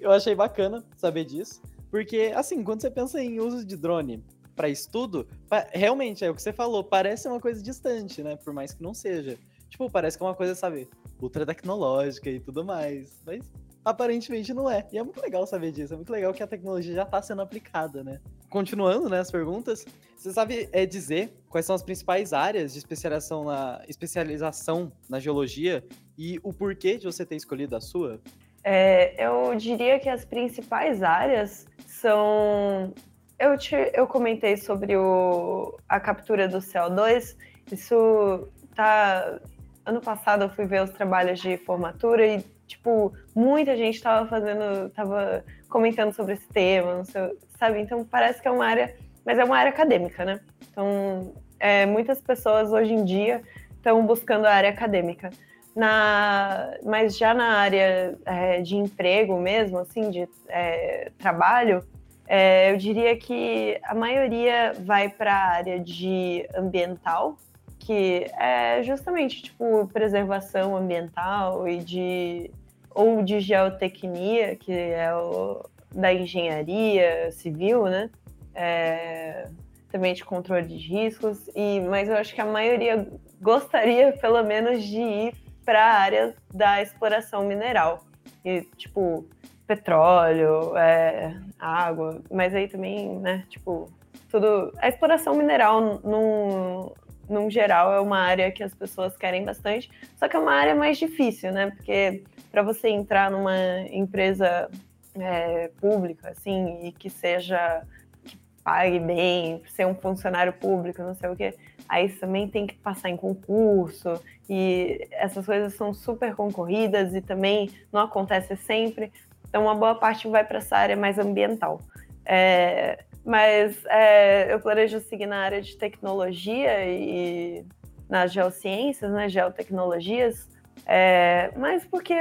Eu 0.00 0.10
achei 0.10 0.34
bacana 0.34 0.82
saber 0.96 1.24
disso. 1.24 1.60
Porque, 1.94 2.32
assim, 2.34 2.64
quando 2.64 2.80
você 2.80 2.90
pensa 2.90 3.22
em 3.22 3.38
uso 3.38 3.64
de 3.64 3.76
drone 3.76 4.20
para 4.56 4.68
estudo, 4.68 5.28
realmente 5.72 6.24
é 6.24 6.28
o 6.28 6.34
que 6.34 6.42
você 6.42 6.52
falou, 6.52 6.82
parece 6.82 7.28
uma 7.28 7.38
coisa 7.38 7.62
distante, 7.62 8.20
né? 8.20 8.34
Por 8.34 8.52
mais 8.52 8.74
que 8.74 8.82
não 8.82 8.92
seja. 8.92 9.38
Tipo, 9.68 9.88
parece 9.88 10.18
que 10.18 10.24
é 10.24 10.26
uma 10.26 10.34
coisa, 10.34 10.56
sabe, 10.56 10.88
ultra 11.22 11.46
tecnológica 11.46 12.28
e 12.28 12.40
tudo 12.40 12.64
mais. 12.64 13.22
Mas 13.24 13.48
aparentemente 13.84 14.52
não 14.52 14.68
é. 14.68 14.84
E 14.92 14.98
é 14.98 15.04
muito 15.04 15.20
legal 15.20 15.46
saber 15.46 15.70
disso. 15.70 15.92
É 15.92 15.96
muito 15.96 16.10
legal 16.10 16.34
que 16.34 16.42
a 16.42 16.48
tecnologia 16.48 16.92
já 16.92 17.04
está 17.04 17.22
sendo 17.22 17.42
aplicada, 17.42 18.02
né? 18.02 18.20
Continuando, 18.50 19.08
né, 19.08 19.20
as 19.20 19.30
perguntas, 19.30 19.86
você 20.16 20.32
sabe 20.32 20.68
é, 20.72 20.84
dizer 20.84 21.32
quais 21.48 21.64
são 21.64 21.76
as 21.76 21.82
principais 21.84 22.32
áreas 22.32 22.72
de 22.72 22.80
especialização 22.80 23.44
na, 23.44 23.80
especialização 23.86 24.90
na 25.08 25.20
geologia 25.20 25.84
e 26.18 26.40
o 26.42 26.52
porquê 26.52 26.98
de 26.98 27.06
você 27.06 27.24
ter 27.24 27.36
escolhido 27.36 27.76
a 27.76 27.80
sua? 27.80 28.20
É, 28.64 29.14
eu 29.22 29.54
diria 29.56 30.00
que 30.00 30.08
as 30.08 30.24
principais 30.24 31.02
áreas 31.02 31.66
são. 31.86 32.94
Eu, 33.38 33.58
te, 33.58 33.76
eu 33.92 34.06
comentei 34.06 34.56
sobre 34.56 34.96
o, 34.96 35.78
a 35.86 36.00
captura 36.00 36.48
do 36.48 36.58
CO2. 36.58 37.36
Isso 37.70 38.48
tá. 38.74 39.38
Ano 39.84 40.00
passado 40.00 40.44
eu 40.44 40.48
fui 40.48 40.64
ver 40.64 40.82
os 40.82 40.90
trabalhos 40.90 41.38
de 41.40 41.58
formatura 41.58 42.26
e, 42.26 42.42
tipo, 42.66 43.12
muita 43.34 43.76
gente 43.76 43.96
estava 43.96 44.26
fazendo. 44.26 44.88
tava 44.90 45.44
comentando 45.68 46.14
sobre 46.14 46.34
esse 46.34 46.48
tema, 46.48 47.04
sei, 47.04 47.36
sabe? 47.58 47.80
Então 47.80 48.02
parece 48.02 48.40
que 48.40 48.48
é 48.48 48.50
uma 48.50 48.64
área. 48.64 48.96
Mas 49.26 49.38
é 49.38 49.44
uma 49.44 49.58
área 49.58 49.70
acadêmica, 49.70 50.24
né? 50.24 50.40
Então, 50.70 51.34
é, 51.58 51.84
muitas 51.84 52.20
pessoas 52.20 52.72
hoje 52.72 52.94
em 52.94 53.04
dia 53.04 53.42
estão 53.76 54.04
buscando 54.06 54.46
a 54.46 54.52
área 54.52 54.70
acadêmica 54.70 55.30
na, 55.74 56.74
mas 56.84 57.18
já 57.18 57.34
na 57.34 57.56
área 57.58 58.16
é, 58.24 58.60
de 58.60 58.76
emprego 58.76 59.38
mesmo, 59.38 59.78
assim, 59.78 60.10
de 60.10 60.28
é, 60.48 61.10
trabalho, 61.18 61.82
é, 62.26 62.72
eu 62.72 62.76
diria 62.76 63.16
que 63.16 63.78
a 63.82 63.94
maioria 63.94 64.72
vai 64.80 65.08
para 65.08 65.32
a 65.32 65.48
área 65.52 65.80
de 65.80 66.46
ambiental, 66.54 67.36
que 67.78 68.26
é 68.38 68.82
justamente 68.82 69.42
tipo 69.42 69.86
preservação 69.92 70.76
ambiental 70.76 71.68
e 71.68 71.78
de 71.78 72.50
ou 72.94 73.22
de 73.22 73.40
geotecnia, 73.40 74.54
que 74.56 74.72
é 74.72 75.12
o 75.14 75.64
da 75.92 76.12
engenharia 76.14 77.30
civil, 77.32 77.84
né? 77.84 78.08
É, 78.54 79.48
também 79.90 80.14
de 80.14 80.24
controle 80.24 80.66
de 80.66 80.76
riscos, 80.76 81.48
e, 81.54 81.80
mas 81.80 82.08
eu 82.08 82.16
acho 82.16 82.34
que 82.34 82.40
a 82.40 82.44
maioria 82.44 83.06
gostaria, 83.40 84.12
pelo 84.18 84.42
menos, 84.44 84.82
de 84.82 85.00
ir 85.00 85.43
para 85.64 85.84
a 85.84 85.94
área 85.94 86.34
da 86.52 86.82
exploração 86.82 87.44
mineral. 87.44 88.04
E, 88.44 88.62
tipo, 88.76 89.26
petróleo, 89.66 90.76
é, 90.76 91.34
água, 91.58 92.20
mas 92.30 92.54
aí 92.54 92.68
também, 92.68 93.18
né, 93.18 93.44
tipo, 93.48 93.90
tudo. 94.30 94.72
A 94.78 94.88
exploração 94.88 95.34
mineral, 95.34 96.00
num, 96.04 96.92
num 97.28 97.50
geral, 97.50 97.92
é 97.92 98.00
uma 98.00 98.18
área 98.18 98.50
que 98.52 98.62
as 98.62 98.74
pessoas 98.74 99.16
querem 99.16 99.44
bastante, 99.44 99.90
só 100.16 100.28
que 100.28 100.36
é 100.36 100.38
uma 100.38 100.52
área 100.52 100.74
mais 100.74 100.98
difícil, 100.98 101.52
né, 101.52 101.70
porque 101.70 102.22
para 102.50 102.62
você 102.62 102.88
entrar 102.88 103.30
numa 103.30 103.56
empresa 103.90 104.70
é, 105.18 105.68
pública, 105.80 106.30
assim, 106.30 106.86
e 106.86 106.92
que 106.92 107.08
seja. 107.08 107.82
que 108.24 108.38
pague 108.62 108.98
bem, 108.98 109.62
ser 109.68 109.86
um 109.86 109.94
funcionário 109.94 110.52
público, 110.52 111.02
não 111.02 111.14
sei 111.14 111.30
o 111.30 111.36
quê 111.36 111.54
aí 111.88 112.08
você 112.08 112.18
também 112.18 112.48
tem 112.48 112.66
que 112.66 112.74
passar 112.74 113.10
em 113.10 113.16
concurso, 113.16 114.20
e 114.48 115.08
essas 115.12 115.46
coisas 115.46 115.74
são 115.74 115.94
super 115.94 116.34
concorridas 116.34 117.14
e 117.14 117.20
também 117.20 117.70
não 117.92 118.02
acontece 118.02 118.56
sempre. 118.56 119.12
Então, 119.48 119.62
uma 119.62 119.74
boa 119.74 119.94
parte 119.94 120.28
vai 120.28 120.44
para 120.44 120.58
essa 120.58 120.76
área 120.76 120.96
mais 120.96 121.18
ambiental. 121.18 121.80
É, 122.26 123.04
mas 123.24 123.84
é, 123.86 124.52
eu 124.52 124.60
planejo 124.60 125.00
seguir 125.00 125.26
na 125.26 125.38
área 125.38 125.62
de 125.62 125.76
tecnologia 125.76 126.84
e 126.86 127.64
nas 128.08 128.32
geociências, 128.32 129.10
né, 129.10 129.28
geotecnologias, 129.28 130.46
é, 130.86 131.50
mas 131.56 131.84
porque 131.84 132.14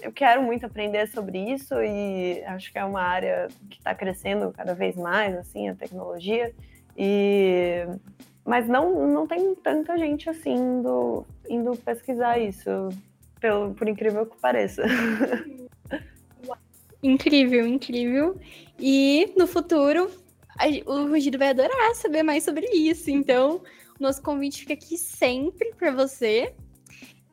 eu 0.00 0.12
quero 0.12 0.42
muito 0.42 0.64
aprender 0.64 1.06
sobre 1.08 1.38
isso 1.38 1.74
e 1.82 2.42
acho 2.46 2.72
que 2.72 2.78
é 2.78 2.84
uma 2.84 3.02
área 3.02 3.48
que 3.68 3.78
está 3.78 3.94
crescendo 3.94 4.52
cada 4.52 4.74
vez 4.74 4.96
mais, 4.96 5.36
assim, 5.36 5.68
a 5.68 5.74
tecnologia. 5.74 6.52
E 6.96 7.86
mas 8.48 8.66
não, 8.66 9.06
não 9.06 9.26
tem 9.26 9.54
tanta 9.56 9.98
gente 9.98 10.30
assim 10.30 10.54
indo, 10.54 11.26
indo 11.50 11.76
pesquisar 11.76 12.38
isso, 12.38 12.88
pelo, 13.38 13.74
por 13.74 13.86
incrível 13.86 14.24
que 14.24 14.38
pareça. 14.38 14.82
Incrível, 17.00 17.64
incrível. 17.64 18.40
E 18.76 19.32
no 19.36 19.46
futuro, 19.46 20.10
a, 20.58 20.66
o 20.90 21.06
Rugido 21.06 21.38
vai 21.38 21.50
adorar 21.50 21.94
saber 21.94 22.24
mais 22.24 22.42
sobre 22.42 22.66
isso. 22.66 23.08
Então, 23.08 23.62
o 24.00 24.02
nosso 24.02 24.20
convite 24.20 24.62
fica 24.62 24.74
aqui 24.74 24.98
sempre 24.98 25.72
para 25.74 25.92
você. 25.92 26.52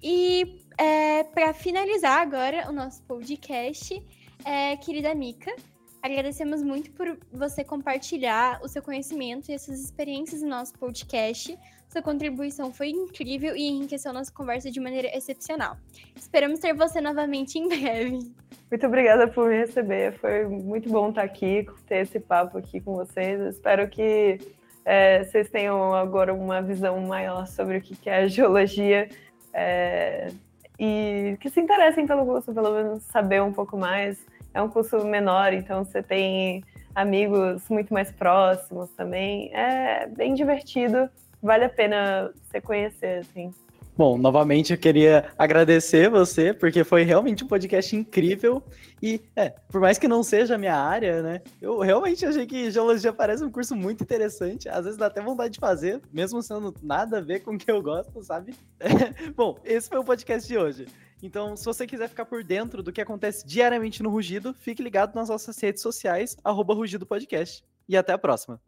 E 0.04 0.62
é, 0.78 1.24
para 1.24 1.52
finalizar 1.52 2.22
agora 2.22 2.70
o 2.70 2.72
nosso 2.72 3.02
podcast, 3.06 4.00
é, 4.46 4.78
querida 4.78 5.16
Mica, 5.16 5.56
Agradecemos 6.06 6.62
muito 6.62 6.92
por 6.92 7.18
você 7.34 7.64
compartilhar 7.64 8.60
o 8.62 8.68
seu 8.68 8.80
conhecimento 8.80 9.50
e 9.50 9.56
essas 9.56 9.84
experiências 9.84 10.44
no 10.44 10.50
nosso 10.50 10.78
podcast. 10.78 11.58
Sua 11.90 12.00
contribuição 12.00 12.72
foi 12.72 12.90
incrível 12.90 13.56
e 13.56 13.68
enriqueceu 13.68 14.14
nossa 14.14 14.32
conversa 14.32 14.70
de 14.70 14.80
maneira 14.80 15.08
excepcional. 15.18 15.78
Esperamos 16.16 16.60
ter 16.60 16.76
você 16.76 17.02
novamente 17.02 17.58
em 17.58 17.68
breve. 17.68 18.20
Muito 18.70 18.86
obrigada 18.86 19.28
por 19.28 19.50
me 19.50 19.58
receber. 19.58 20.14
Foi 20.20 20.46
muito 20.46 20.88
bom 20.90 21.10
estar 21.10 21.24
aqui, 21.24 21.66
ter 21.88 22.04
esse 22.04 22.20
papo 22.20 22.60
aqui 22.60 22.80
com 22.80 22.94
vocês. 22.94 23.42
espero 23.42 23.90
que 23.90 24.38
é, 24.86 25.24
vocês 25.24 25.50
tenham 25.50 25.92
agora 25.96 26.32
uma 26.36 26.62
visão 26.62 27.02
maior 27.02 27.48
sobre 27.48 27.78
o 27.78 27.82
que 27.82 28.08
é 28.08 28.18
a 28.18 28.28
geologia 28.28 29.10
é, 29.52 30.28
e 30.80 31.36
que 31.40 31.50
se 31.50 31.60
interessem 31.60 32.06
pelo 32.06 32.28
curso, 32.28 32.54
pelo 32.54 32.72
menos 32.76 33.02
saber 33.06 33.42
um 33.42 33.52
pouco 33.52 33.76
mais. 33.76 34.24
É 34.56 34.62
um 34.62 34.70
curso 34.70 35.04
menor, 35.04 35.52
então 35.52 35.84
você 35.84 36.02
tem 36.02 36.64
amigos 36.96 37.62
muito 37.70 37.94
mais 37.94 38.10
próximos 38.10 38.90
também. 38.92 39.54
É 39.54 40.08
bem 40.08 40.34
divertido, 40.34 41.10
vale 41.44 41.66
a 41.66 41.70
pena 41.70 42.32
você 42.42 42.62
conhecer, 42.62 43.20
assim. 43.20 43.52
Bom, 43.98 44.18
novamente 44.18 44.72
eu 44.72 44.78
queria 44.78 45.26
agradecer 45.38 46.10
você, 46.10 46.54
porque 46.54 46.86
foi 46.86 47.04
realmente 47.04 47.44
um 47.44 47.48
podcast 47.48 47.94
incrível. 47.96 48.64
E, 49.04 49.22
é, 49.36 49.50
por 49.50 49.82
mais 49.82 49.98
que 49.98 50.08
não 50.08 50.24
seja 50.24 50.56
a 50.56 50.58
minha 50.58 50.76
área, 50.76 51.22
né? 51.22 51.42
Eu 51.62 51.80
realmente 51.80 52.26
achei 52.26 52.46
que 52.46 52.72
geologia 52.72 53.12
parece 53.12 53.44
um 53.44 53.52
curso 53.52 53.76
muito 53.76 54.04
interessante. 54.04 54.70
Às 54.70 54.86
vezes 54.86 54.98
dá 54.98 55.08
até 55.08 55.22
vontade 55.22 55.54
de 55.54 55.60
fazer, 55.60 56.02
mesmo 56.14 56.42
sendo 56.42 56.74
nada 56.82 57.18
a 57.18 57.22
ver 57.22 57.42
com 57.42 57.56
o 57.56 57.58
que 57.58 57.70
eu 57.70 57.82
gosto, 57.82 58.24
sabe? 58.24 58.54
Bom, 59.36 59.58
esse 59.66 59.90
foi 59.90 60.00
o 60.00 60.04
podcast 60.04 60.48
de 60.48 60.58
hoje. 60.58 60.86
Então, 61.22 61.56
se 61.56 61.66
você 61.66 61.88
quiser 61.88 62.10
ficar 62.10 62.26
por 62.26 62.44
dentro 62.44 62.84
do 62.84 62.92
que 62.92 63.02
acontece 63.02 63.46
diariamente 63.46 64.04
no 64.04 64.10
Rugido, 64.10 64.54
fique 64.54 64.84
ligado 64.84 65.16
nas 65.16 65.30
nossas 65.30 65.60
redes 65.60 65.82
sociais, 65.82 66.38
arroba 66.44 66.74
Rugido 66.74 67.06
Podcast. 67.06 67.64
E 67.88 67.96
até 67.96 68.14
a 68.14 68.18
próxima. 68.18 68.60